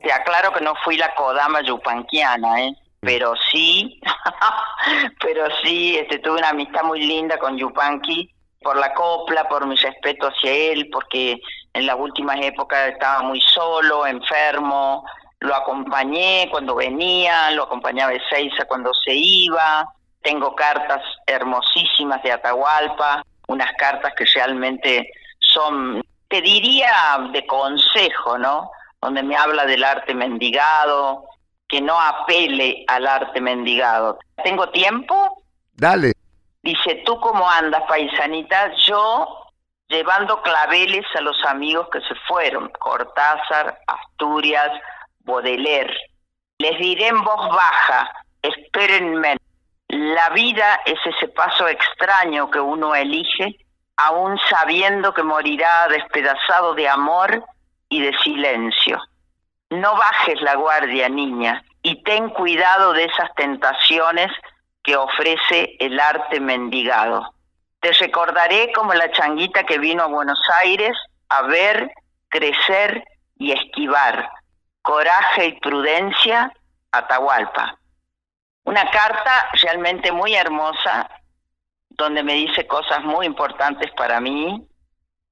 Te 0.01 0.11
aclaro 0.11 0.51
que 0.51 0.61
no 0.61 0.73
fui 0.83 0.97
la 0.97 1.15
Kodama 1.15 1.61
yupanquiana, 1.65 2.65
¿eh? 2.65 2.75
Pero 3.01 3.33
sí, 3.51 4.01
pero 5.21 5.45
sí, 5.63 5.97
este, 5.97 6.19
tuve 6.19 6.39
una 6.39 6.49
amistad 6.49 6.83
muy 6.83 7.01
linda 7.01 7.37
con 7.37 7.57
Yupanqui 7.57 8.29
por 8.61 8.77
la 8.77 8.93
copla, 8.93 9.47
por 9.47 9.65
mi 9.65 9.75
respeto 9.75 10.27
hacia 10.27 10.51
él, 10.51 10.89
porque 10.91 11.39
en 11.73 11.85
las 11.85 11.95
últimas 11.97 12.37
épocas 12.41 12.89
estaba 12.89 13.21
muy 13.21 13.39
solo, 13.41 14.05
enfermo, 14.05 15.05
lo 15.39 15.55
acompañé 15.55 16.47
cuando 16.51 16.75
venía, 16.75 17.51
lo 17.51 17.63
acompañaba 17.63 18.11
de 18.11 18.21
Seiza 18.29 18.65
cuando 18.65 18.91
se 19.05 19.13
iba, 19.13 19.87
tengo 20.21 20.53
cartas 20.55 21.01
hermosísimas 21.25 22.21
de 22.23 22.33
Atahualpa, 22.33 23.23
unas 23.47 23.71
cartas 23.77 24.13
que 24.15 24.25
realmente 24.25 25.09
son, 25.39 26.03
te 26.27 26.41
diría, 26.41 26.91
de 27.31 27.45
consejo, 27.47 28.37
¿no? 28.37 28.69
Donde 29.01 29.23
me 29.23 29.37
habla 29.37 29.65
del 29.65 29.83
arte 29.83 30.13
mendigado, 30.13 31.23
que 31.69 31.79
no 31.79 31.97
apele 32.01 32.83
al 32.87 33.07
arte 33.07 33.39
mendigado. 33.39 34.17
¿Tengo 34.43 34.69
tiempo? 34.69 35.43
Dale. 35.73 36.13
Dice, 36.63 37.03
¿tú 37.05 37.19
cómo 37.21 37.49
andas, 37.49 37.83
paisanita? 37.87 38.73
Yo 38.87 39.45
llevando 39.87 40.41
claveles 40.41 41.05
a 41.15 41.21
los 41.21 41.37
amigos 41.45 41.87
que 41.91 42.01
se 42.01 42.15
fueron, 42.27 42.69
Cortázar, 42.79 43.79
Asturias, 43.87 44.71
Baudelaire. 45.21 45.95
Les 46.57 46.77
diré 46.79 47.07
en 47.07 47.23
voz 47.23 47.49
baja, 47.49 48.11
espérenme. 48.41 49.37
La 49.87 50.29
vida 50.29 50.81
es 50.85 50.99
ese 51.05 51.27
paso 51.29 51.67
extraño 51.67 52.49
que 52.49 52.59
uno 52.59 52.93
elige, 52.95 53.57
aún 53.95 54.39
sabiendo 54.49 55.13
que 55.13 55.23
morirá 55.23 55.87
despedazado 55.87 56.73
de 56.73 56.89
amor 56.89 57.43
y 57.89 58.01
de 58.01 58.17
silencio. 58.19 58.99
No 59.69 59.95
bajes 59.95 60.41
la 60.41 60.55
guardia, 60.55 61.09
niña, 61.09 61.63
y 61.83 62.03
ten 62.03 62.29
cuidado 62.29 62.93
de 62.93 63.05
esas 63.05 63.33
tentaciones 63.35 64.31
que 64.83 64.95
ofrece 64.95 65.75
el 65.79 65.99
arte 65.99 66.39
mendigado. 66.39 67.33
Te 67.79 67.91
recordaré 67.93 68.71
como 68.73 68.93
la 68.93 69.11
changuita 69.11 69.63
que 69.63 69.77
vino 69.77 70.03
a 70.03 70.07
Buenos 70.07 70.39
Aires 70.61 70.97
a 71.29 71.43
ver, 71.43 71.91
crecer 72.29 73.03
y 73.37 73.51
esquivar. 73.51 74.29
Coraje 74.81 75.47
y 75.47 75.59
prudencia, 75.59 76.51
Atahualpa. 76.91 77.77
Una 78.63 78.89
carta 78.89 79.49
realmente 79.61 80.11
muy 80.11 80.33
hermosa, 80.35 81.09
donde 81.89 82.23
me 82.23 82.33
dice 82.33 82.65
cosas 82.65 83.03
muy 83.03 83.25
importantes 83.25 83.91
para 83.91 84.19
mí 84.19 84.68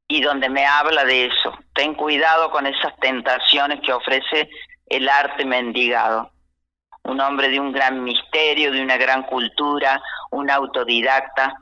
y 0.08 0.22
donde 0.22 0.50
me 0.50 0.66
habla 0.66 1.04
de 1.04 1.26
eso. 1.26 1.58
Ten 1.74 1.94
cuidado 1.94 2.50
con 2.52 2.66
esas 2.66 2.96
tentaciones 3.00 3.82
que 3.82 3.94
ofrece 3.94 4.50
el 4.88 5.10
arte 5.10 5.46
mendigado. 5.46 6.32
Un 7.04 7.20
hombre 7.22 7.50
de 7.50 7.60
un 7.60 7.72
gran 7.72 8.04
misterio, 8.04 8.72
de 8.72 8.82
una 8.82 8.98
gran 8.98 9.24
cultura, 9.24 10.02
un 10.32 10.50
autodidacta, 10.50 11.54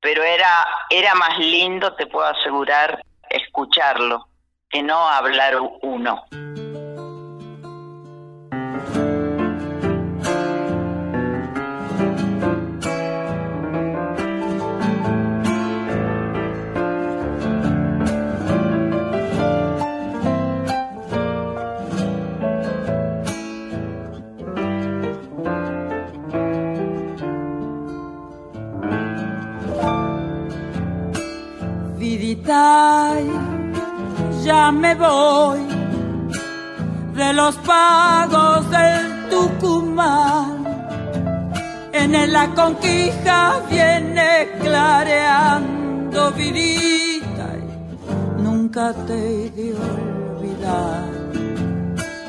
pero 0.00 0.22
era, 0.22 0.66
era 0.90 1.14
más 1.14 1.38
lindo, 1.38 1.94
te 1.94 2.06
puedo 2.06 2.26
asegurar, 2.26 3.02
escucharlo, 3.28 4.28
que 4.70 4.82
no 4.82 5.08
hablar 5.08 5.56
uno. 5.82 6.24
Vidita, 32.56 33.20
ya 34.44 34.72
me 34.72 34.94
voy 34.94 35.60
de 37.14 37.32
los 37.34 37.54
pagos 37.56 38.70
del 38.70 39.28
Tucumán. 39.28 40.64
En 41.92 42.32
la 42.32 42.46
conquista 42.54 43.60
viene 43.70 44.48
clareando 44.62 46.30
vidita, 46.32 47.48
nunca 48.38 48.94
te 49.06 49.14
he 49.14 49.50
de 49.50 49.74
olvidar. 49.74 51.08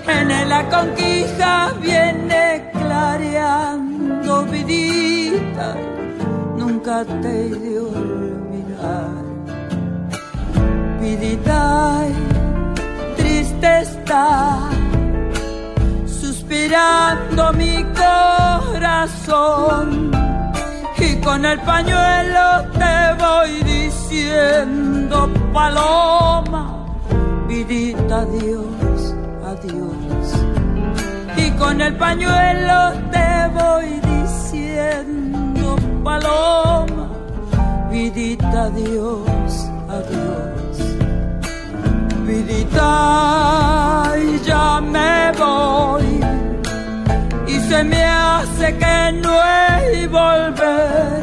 En 0.08 0.50
la 0.50 0.70
conquista 0.70 1.74
viene 1.82 2.72
clareando 2.74 4.44
vidita, 4.46 5.76
nunca 6.58 7.06
te 7.22 7.46
he 7.46 7.50
de 7.50 7.80
olvidar. 7.80 9.27
Triste 13.16 13.82
está, 13.82 14.70
suspirando 16.06 17.54
mi 17.54 17.86
corazón. 18.74 20.12
Y 21.00 21.16
con 21.22 21.46
el 21.46 21.60
pañuelo 21.62 22.66
te 22.74 23.14
voy 23.24 23.64
diciendo, 23.64 25.30
paloma, 25.54 26.86
vidita, 27.48 28.18
adiós, 28.24 29.16
adiós. 29.46 30.34
Y 31.38 31.52
con 31.52 31.80
el 31.80 31.96
pañuelo 31.96 32.92
te 33.12 33.48
voy 33.54 34.02
diciendo, 34.12 35.78
paloma, 36.04 37.08
vidita, 37.90 38.66
adiós, 38.66 39.70
adiós. 39.88 40.67
Vidita, 42.28 44.14
y 44.18 44.40
ya 44.46 44.82
me 44.82 45.32
voy 45.40 46.20
y 47.48 47.60
se 47.70 47.84
me 47.86 48.04
hace 48.04 48.78
que 48.78 49.12
no 49.24 49.34
he 49.42 50.08
volver. 50.08 51.22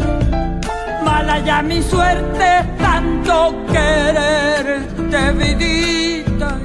Mala 1.05 1.39
ya 1.41 1.63
mi 1.63 1.83
suerte, 1.83 2.49
tanto 2.79 3.55
quererte, 3.73 5.33
vidita, 5.33 6.59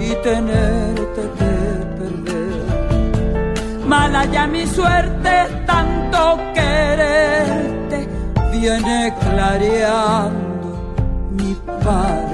y 0.00 0.10
tenerte 0.22 1.22
que 1.38 1.54
perder. 1.98 3.86
Mala 3.86 4.24
ya 4.26 4.46
mi 4.46 4.66
suerte, 4.66 5.34
tanto 5.66 6.38
quererte, 6.54 8.08
viene 8.52 9.14
clareando 9.20 10.68
mi 11.30 11.54
padecer. 11.84 12.33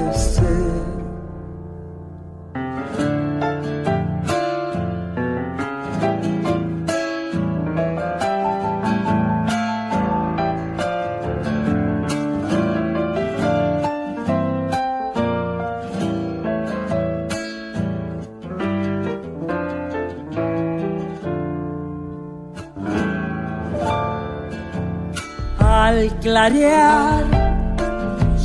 Clarear 26.31 27.25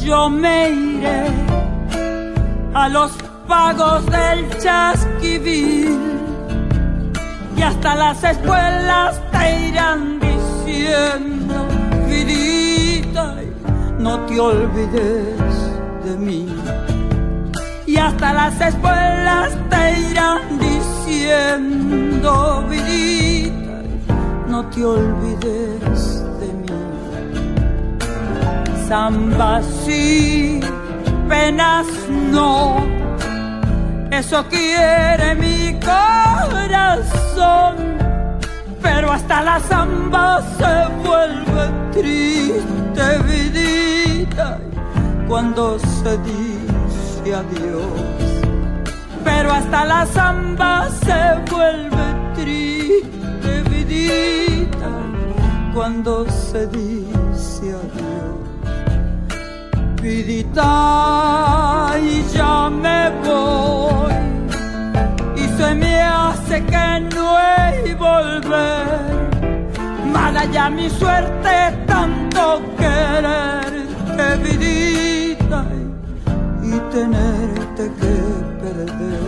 yo 0.03 0.27
me 0.27 0.71
iré 0.71 1.23
a 2.73 2.89
los 2.89 3.11
pagos 3.47 4.03
del 4.07 4.39
chasquivil 4.57 5.99
y 7.55 7.61
hasta 7.61 7.93
las 8.03 8.23
escuelas 8.23 9.21
te 9.33 9.67
irán 9.67 10.19
diciendo, 10.19 11.57
vidita, 12.09 13.35
no 13.99 14.13
te 14.21 14.39
olvides 14.39 15.55
de 16.05 16.13
mí. 16.25 16.41
Y 17.85 17.97
hasta 17.97 18.33
las 18.33 18.59
escuelas 18.61 19.49
te 19.69 19.83
irán 20.09 20.41
diciendo, 20.69 22.31
vidita, 22.67 23.77
no 24.47 24.65
te 24.71 24.83
olvides. 24.83 25.94
Samba 28.87 29.61
sí, 29.83 30.59
penas 31.27 31.87
no, 32.31 32.85
eso 34.11 34.45
quiere 34.47 35.33
mi 35.33 35.79
corazón, 35.79 37.17
pero 38.83 39.11
hasta 39.11 39.41
la 39.41 39.59
samba 39.61 40.43
se 40.59 40.87
vuelve 41.03 41.71
triste, 41.93 43.17
vidita, 43.27 44.59
cuando 45.27 45.79
se 45.79 46.19
dice 46.19 47.33
adiós. 47.33 48.03
Pero 49.23 49.51
hasta 49.51 49.83
la 49.85 50.05
samba 50.05 50.89
se 51.03 51.33
vuelve 51.51 52.13
triste, 52.35 53.63
vidita, 53.67 54.91
cuando 55.73 56.29
se 56.29 56.67
dice 56.67 57.73
adiós. 57.73 58.14
Y 60.07 60.45
ya 62.31 62.69
me 62.69 63.09
voy 63.25 64.13
y 65.35 65.47
se 65.57 65.73
me 65.73 65.99
hace 65.99 66.63
que 66.63 66.99
no 67.15 67.39
he 67.39 67.95
volver. 67.95 68.99
Mala 70.13 70.45
ya 70.45 70.69
mi 70.69 70.91
suerte 70.91 71.55
tanto 71.87 72.61
quererte, 72.77 74.27
vidita, 74.43 75.65
y 76.61 76.71
tenerte 76.93 77.91
que 77.99 78.15
perder. 78.61 79.23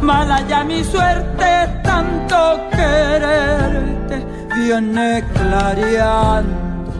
Mala 0.00 0.40
ya 0.46 0.62
mi 0.62 0.84
suerte 0.84 1.80
tanto 1.82 2.60
quererte, 2.70 4.24
viene 4.54 5.24
clareando 5.34 6.92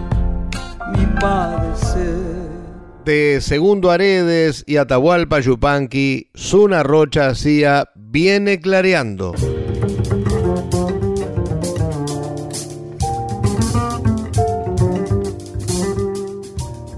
mi 0.92 1.06
padecer. 1.20 2.27
Segundo 3.08 3.90
Aredes 3.90 4.64
y 4.66 4.76
Atahualpa 4.76 5.40
Yupanqui, 5.40 6.30
Zuna 6.36 6.82
Rocha 6.82 7.28
hacía 7.28 7.88
Viene 7.94 8.60
clareando. 8.60 9.32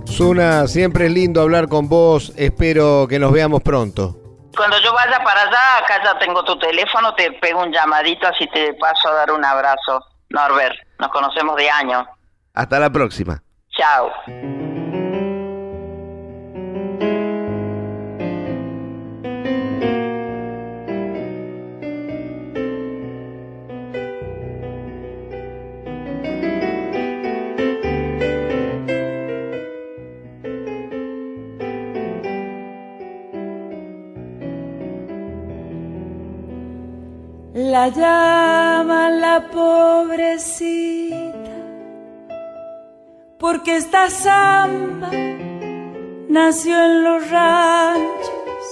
Zuna, 0.08 0.66
siempre 0.66 1.06
es 1.06 1.12
lindo 1.12 1.40
hablar 1.40 1.68
con 1.68 1.88
vos, 1.88 2.32
espero 2.36 3.06
que 3.08 3.20
nos 3.20 3.30
veamos 3.30 3.62
pronto. 3.62 4.16
Cuando 4.56 4.80
yo 4.80 4.92
vaya 4.92 5.22
para 5.22 5.42
allá, 5.42 5.78
acá 5.84 6.02
ya 6.02 6.18
tengo 6.18 6.42
tu 6.42 6.58
teléfono, 6.58 7.14
te 7.14 7.30
pego 7.40 7.62
un 7.62 7.72
llamadito 7.72 8.26
así 8.26 8.48
te 8.48 8.74
paso 8.74 9.10
a 9.10 9.14
dar 9.14 9.30
un 9.30 9.44
abrazo. 9.44 10.04
Norbert, 10.30 10.74
nos 10.98 11.08
conocemos 11.10 11.54
de 11.54 11.70
años. 11.70 12.04
Hasta 12.54 12.80
la 12.80 12.90
próxima. 12.90 13.40
Chao. 13.76 14.10
La 37.80 37.88
llaman 37.88 39.12
la 39.22 39.36
pobrecita, 39.56 41.16
porque 43.38 43.76
esta 43.76 44.10
samba 44.10 45.08
nació 46.28 46.76
en 46.84 47.04
los 47.04 47.30
ranchos 47.30 48.64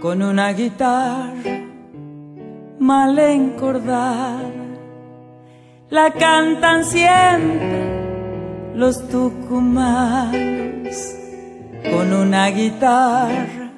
con 0.00 0.22
una 0.22 0.54
guitarra 0.54 1.66
mal 2.78 3.18
encordada. 3.18 4.64
La 5.90 6.12
cantan 6.14 6.82
siempre 6.82 8.72
los 8.74 9.06
tucumanos 9.08 10.96
con 11.90 12.10
una 12.14 12.46
guitarra 12.48 13.70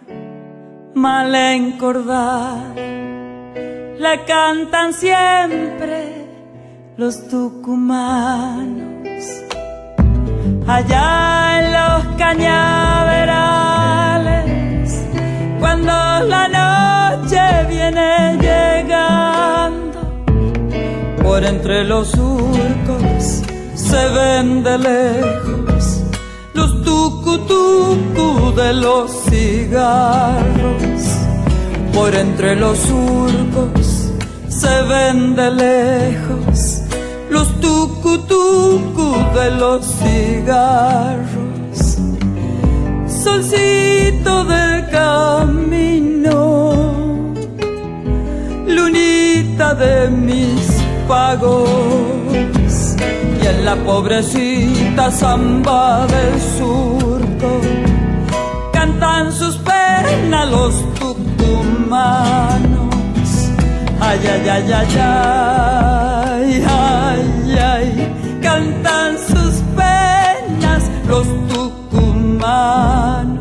mal 0.94 1.34
encordada 1.34 2.87
la 3.98 4.24
cantan 4.24 4.92
siempre 4.92 6.26
los 6.96 7.28
tucumanos. 7.28 8.96
Allá 10.66 11.58
en 11.58 11.72
los 11.72 12.04
cañaverales, 12.16 15.06
cuando 15.58 15.92
la 15.92 16.48
noche 16.48 17.40
viene 17.68 18.38
llegando, 18.40 20.00
por 21.22 21.44
entre 21.44 21.84
los 21.84 22.08
surcos 22.10 23.42
se 23.74 24.08
ven 24.10 24.62
de 24.62 24.78
lejos 24.78 26.04
los 26.54 26.82
tucutucu 26.82 28.54
de 28.56 28.72
los 28.74 29.10
cigarros 29.30 31.18
por 31.98 32.14
entre 32.14 32.56
los 32.56 32.78
surcos 32.78 33.77
se 34.60 34.82
ven 34.82 35.36
de 35.36 35.50
lejos 35.52 36.82
los 37.30 37.48
tucutucu 37.60 39.08
de 39.34 39.50
los 39.52 39.86
cigarros. 39.98 41.78
Solcito 43.06 44.44
del 44.44 44.88
camino, 44.90 46.42
lunita 48.66 49.74
de 49.74 50.10
mis 50.10 50.64
pagos, 51.06 51.68
y 53.40 53.46
en 53.46 53.64
la 53.64 53.76
pobrecita 53.76 55.12
samba 55.12 56.06
del 56.06 56.40
surco 56.58 57.60
cantan 58.72 59.32
sus 59.32 59.56
penas 59.58 60.50
los 60.50 60.74
tucutucu 60.94 61.18
humanos. 61.60 62.77
Ay, 64.00 64.20
ay, 64.26 64.48
ay, 64.48 64.72
ay, 64.72 64.96
ay, 65.00 66.64
ay, 66.68 67.58
ay, 67.58 67.86
cantan 68.40 69.18
sus 69.18 69.62
penas 69.76 70.84
los 71.08 71.26
tucumanos. 71.48 73.37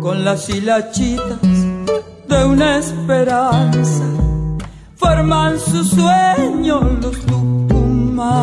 Con 0.00 0.24
las 0.24 0.48
hilachitas 0.48 1.40
de 2.28 2.44
una 2.44 2.78
esperanza. 2.78 4.04
Forman 4.96 5.58
su 5.58 5.84
sueño 5.84 6.80
los 7.02 7.20
tucumanos 7.26 8.38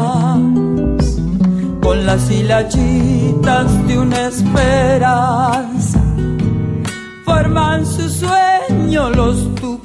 con 1.82 2.06
las 2.06 2.30
hilachitas 2.30 3.88
de 3.88 4.00
una 4.00 4.28
esperanza. 4.28 6.00
Forman 7.26 7.86
su 7.86 8.10
sueño 8.10 9.10
los 9.10 9.56
tucumanos 9.56 9.78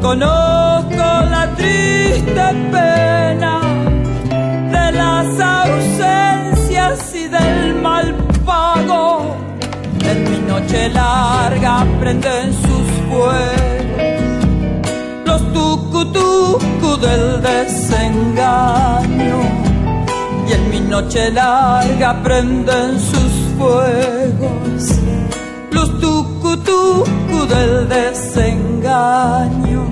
Conozco 0.00 0.96
la 0.96 1.54
triste 1.56 2.42
pena 2.72 3.60
de 4.72 4.92
las 4.92 5.40
ausencias 5.40 6.39
del 7.40 7.74
mal 7.86 8.14
pago. 8.44 9.36
En 10.10 10.18
mi 10.30 10.38
noche 10.52 10.88
larga 10.88 11.74
prenden 12.00 12.52
sus 12.64 12.86
fuegos 13.08 13.80
los 15.26 15.42
tucu 15.52 16.90
del 17.06 17.26
desengaño. 17.42 19.38
Y 20.48 20.52
en 20.52 20.62
mi 20.70 20.80
noche 20.80 21.30
larga 21.30 22.10
prenden 22.22 22.98
sus 22.98 23.32
fuegos 23.58 24.82
los 25.70 26.00
tucu 26.00 26.56
del 27.54 27.88
desengaño. 27.88 29.82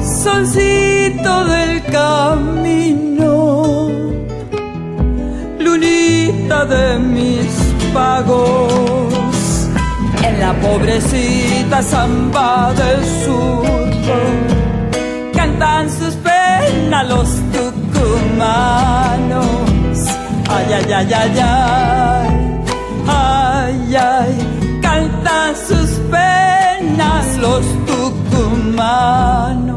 Solcito 0.00 1.44
del 1.44 1.82
camino, 1.84 3.34
de 6.50 6.98
mis 6.98 7.46
pagos, 7.94 9.12
en 10.24 10.40
la 10.40 10.52
pobrecita 10.54 11.80
samba 11.80 12.74
del 12.74 13.04
surco, 13.24 14.16
cantan 15.32 15.88
sus 15.88 16.16
penas 16.16 17.06
los 17.08 17.28
tucumanos. 17.52 19.46
Ay, 20.48 20.72
ay, 20.74 20.92
ay, 20.92 21.12
ay, 21.12 21.38
ay, 21.38 22.28
ay, 23.06 23.96
ay, 23.96 24.34
cantan 24.82 25.54
sus 25.54 25.90
penas 26.10 27.36
los 27.38 27.64
tucumanos. 27.86 29.69